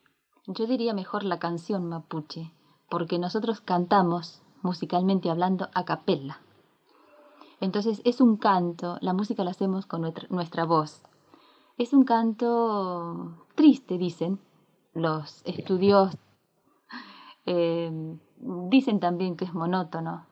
[0.46, 2.52] Yo diría mejor la canción mapuche,
[2.90, 6.40] porque nosotros cantamos musicalmente hablando, a capella.
[7.60, 11.02] Entonces es un canto, la música la hacemos con nuestra, voz.
[11.78, 14.40] Es un canto triste, dicen
[14.92, 16.16] los estudios.
[17.46, 18.16] Eh,
[18.70, 20.26] dicen también que es monótono,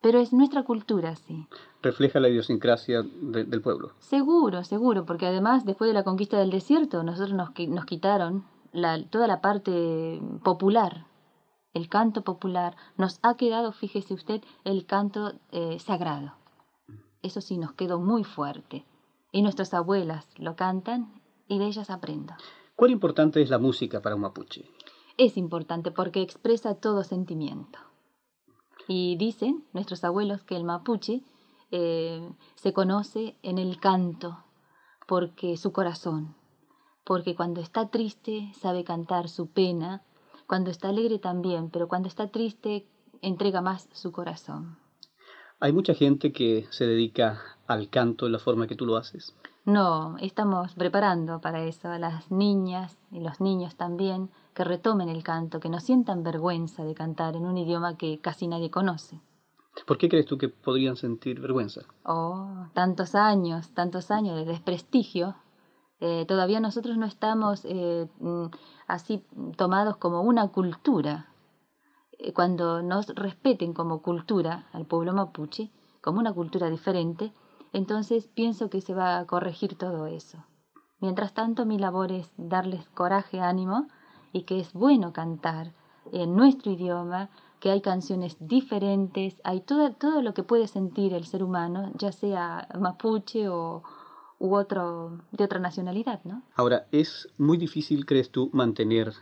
[0.00, 1.46] Pero es nuestra cultura, sí.
[1.82, 3.92] Refleja la idiosincrasia del pueblo.
[3.98, 9.04] Seguro, seguro, porque además después de la conquista del desierto, nosotros nos, nos quitaron la,
[9.08, 11.06] toda la parte popular,
[11.74, 12.76] el canto popular.
[12.96, 16.34] Nos ha quedado, fíjese usted, el canto eh, sagrado.
[17.22, 18.84] Eso sí, nos quedó muy fuerte.
[19.32, 22.34] Y nuestras abuelas lo cantan y de ellas aprendo.
[22.76, 24.70] ¿Cuán importante es la música para un mapuche?
[25.16, 27.78] Es importante porque expresa todo sentimiento.
[28.86, 31.22] Y dicen nuestros abuelos que el mapuche
[31.70, 34.44] eh, se conoce en el canto,
[35.06, 36.36] porque su corazón,
[37.04, 40.02] porque cuando está triste sabe cantar su pena,
[40.48, 42.88] cuando está alegre también, pero cuando está triste
[43.22, 44.78] entrega más su corazón.
[45.60, 49.36] Hay mucha gente que se dedica al canto de la forma que tú lo haces.
[49.64, 55.22] No, estamos preparando para eso a las niñas y los niños también que retomen el
[55.22, 59.20] canto, que no sientan vergüenza de cantar en un idioma que casi nadie conoce.
[59.86, 61.82] ¿Por qué crees tú que podrían sentir vergüenza?
[62.04, 65.36] Oh, tantos años, tantos años de desprestigio.
[66.00, 68.46] Eh, todavía nosotros no estamos eh, mm,
[68.86, 69.24] así
[69.56, 71.32] tomados como una cultura.
[72.12, 75.70] Eh, cuando nos respeten como cultura al pueblo mapuche,
[76.00, 77.32] como una cultura diferente,
[77.72, 80.44] entonces pienso que se va a corregir todo eso.
[81.00, 83.88] Mientras tanto, mi labor es darles coraje, ánimo
[84.32, 85.72] y que es bueno cantar
[86.12, 87.30] en nuestro idioma,
[87.60, 92.12] que hay canciones diferentes, hay todo, todo lo que puede sentir el ser humano, ya
[92.12, 93.82] sea mapuche o
[94.38, 96.42] u otro de otra nacionalidad, ¿no?
[96.54, 99.12] Ahora, ¿es muy difícil, crees tú, mantener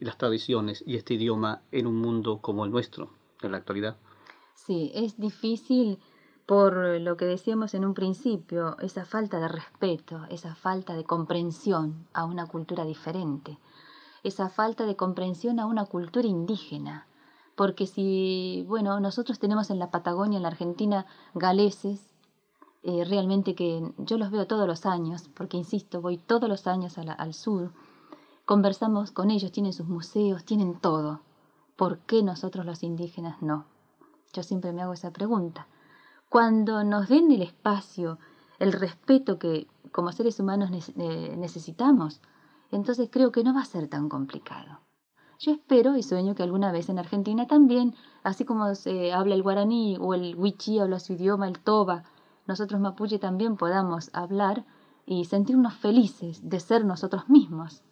[0.00, 3.10] las tradiciones y este idioma en un mundo como el nuestro
[3.42, 3.96] en la actualidad?
[4.54, 5.98] Sí, es difícil
[6.46, 12.06] por lo que decíamos en un principio, esa falta de respeto, esa falta de comprensión
[12.12, 13.58] a una cultura diferente,
[14.22, 17.08] esa falta de comprensión a una cultura indígena.
[17.56, 22.14] Porque si, bueno, nosotros tenemos en la Patagonia, en la Argentina, galeses,
[22.88, 26.96] eh, realmente que yo los veo todos los años, porque insisto, voy todos los años
[26.98, 27.72] al sur,
[28.44, 31.20] conversamos con ellos, tienen sus museos, tienen todo.
[31.74, 33.64] ¿Por qué nosotros los indígenas no?
[34.32, 35.66] Yo siempre me hago esa pregunta.
[36.28, 38.20] Cuando nos den el espacio,
[38.60, 42.20] el respeto que como seres humanos eh, necesitamos,
[42.70, 44.78] entonces creo que no va a ser tan complicado.
[45.40, 49.42] Yo espero y sueño que alguna vez en Argentina también, así como se habla el
[49.42, 52.04] guaraní o el huichí habla su idioma, el toba,
[52.46, 54.64] nosotros mapuche también podamos hablar
[55.04, 57.82] y sentirnos felices de ser nosotros mismos.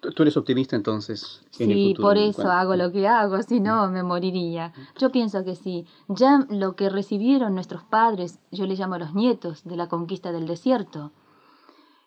[0.00, 1.44] Tú eres optimista entonces.
[1.50, 4.72] sí, por eso hago lo que hago, si no me moriría.
[4.98, 5.86] Yo pienso que sí.
[6.08, 10.46] Ya lo que recibieron nuestros padres, yo les llamo los nietos de la conquista del
[10.46, 11.12] desierto,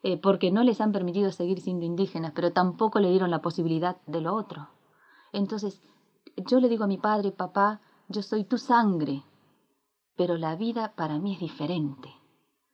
[0.04, 3.98] eh, porque no les han permitido seguir siendo indígenas, pero tampoco le dieron la posibilidad
[4.06, 4.70] de lo otro.
[5.34, 5.82] Entonces,
[6.38, 9.24] yo le digo a mi padre, papá, yo soy tu sangre,
[10.22, 12.14] pero la vida para mí es diferente.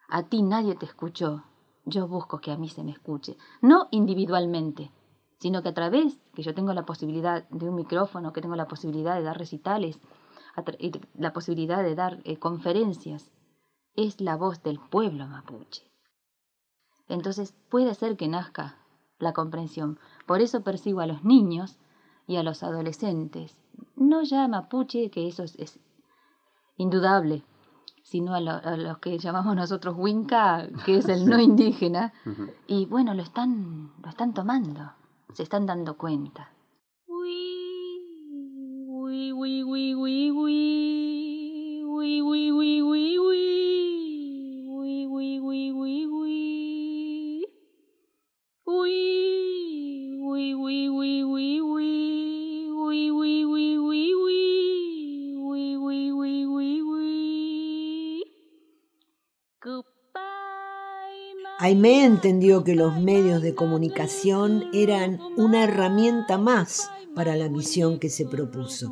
[0.09, 1.45] A ti nadie te escuchó,
[1.85, 4.91] yo busco que a mí se me escuche, no individualmente,
[5.39, 8.67] sino que a través que yo tengo la posibilidad de un micrófono, que tengo la
[8.67, 9.97] posibilidad de dar recitales,
[11.13, 13.31] la posibilidad de dar eh, conferencias,
[13.95, 15.89] es la voz del pueblo mapuche.
[17.07, 18.75] Entonces puede ser que nazca
[19.19, 19.99] la comprensión.
[20.25, 21.79] Por eso persigo a los niños
[22.27, 23.55] y a los adolescentes,
[23.95, 25.79] no ya mapuche, que eso es,
[26.77, 27.43] indudable,
[28.03, 32.13] sino a, a, los que llamamos nosotros Winca, que es el no indígena,
[32.67, 34.91] y bueno, lo están, lo están tomando
[35.37, 36.49] se están dando cuenta.
[61.67, 68.09] Aimé entendió que los medios de comunicación eran una herramienta más para la misión que
[68.09, 68.89] se propuso.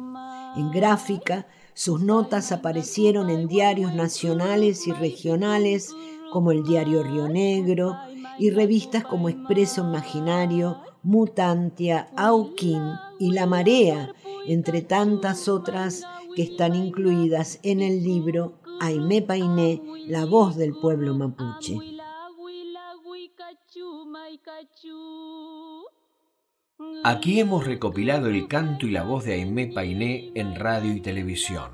[0.57, 5.95] En gráfica, sus notas aparecieron en diarios nacionales y regionales
[6.33, 7.95] como el diario Río Negro
[8.39, 12.83] y revistas como Expreso Imaginario, Mutantia, Auquín
[13.19, 14.11] y La Marea,
[14.47, 16.03] entre tantas otras
[16.35, 21.94] que están incluidas en el libro Aimé Painé, la voz del pueblo mapuche.
[27.07, 31.69] Aquí hemos recopilado el canto y la voz de Aimé Painé en radio y televisión.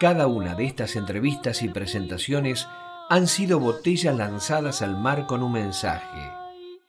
[0.00, 2.66] Cada una de estas entrevistas y presentaciones
[3.10, 6.32] han sido botellas lanzadas al mar con un mensaje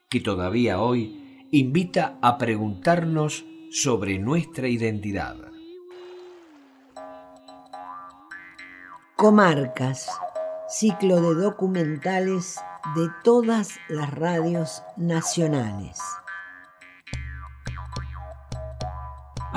[0.08, 5.36] que todavía hoy invita a preguntarnos sobre nuestra identidad.
[9.18, 10.10] Comarcas,
[10.70, 12.58] ciclo de documentales
[12.96, 16.00] de todas las radios nacionales.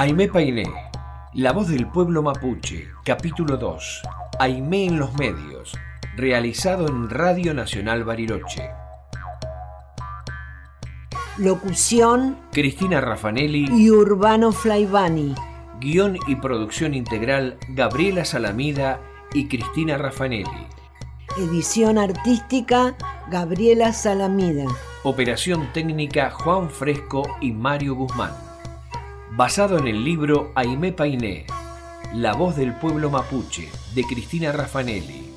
[0.00, 0.62] Aimé Painé,
[1.34, 4.02] La voz del pueblo mapuche, capítulo 2.
[4.38, 5.72] Aimé en los medios,
[6.16, 8.70] realizado en Radio Nacional Bariloche.
[11.36, 15.34] Locución Cristina Raffanelli y Urbano Flaivani.
[15.80, 19.00] Guión y producción integral Gabriela Salamida
[19.34, 20.68] y Cristina Raffanelli.
[21.38, 22.96] Edición artística
[23.32, 24.66] Gabriela Salamida.
[25.02, 28.47] Operación técnica Juan Fresco y Mario Guzmán.
[29.38, 31.46] Basado en el libro Aimé Painé,
[32.12, 35.30] La voz del pueblo mapuche, de Cristina Raffanelli.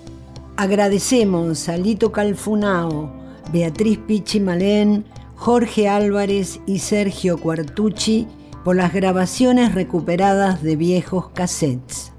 [0.58, 3.12] Agradecemos a Lito Calfunao,
[3.54, 8.28] Beatriz Pichimalén, Jorge Álvarez y Sergio Cuartucci
[8.66, 12.12] por las grabaciones recuperadas de viejos cassettes.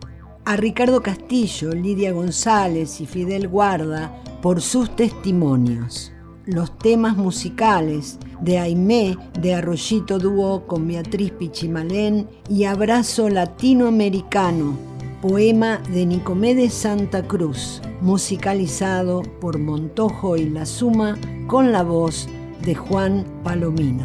[0.45, 6.12] A Ricardo Castillo, Lidia González y Fidel Guarda por sus testimonios.
[6.53, 14.76] Los temas musicales de Aimé de Arroyito Dúo con Beatriz Pichimalén y Abrazo Latinoamericano,
[15.22, 22.28] poema de Nicomé de Santa Cruz, musicalizado por Montojo y La Suma con la voz
[22.62, 24.05] de Juan Palomino.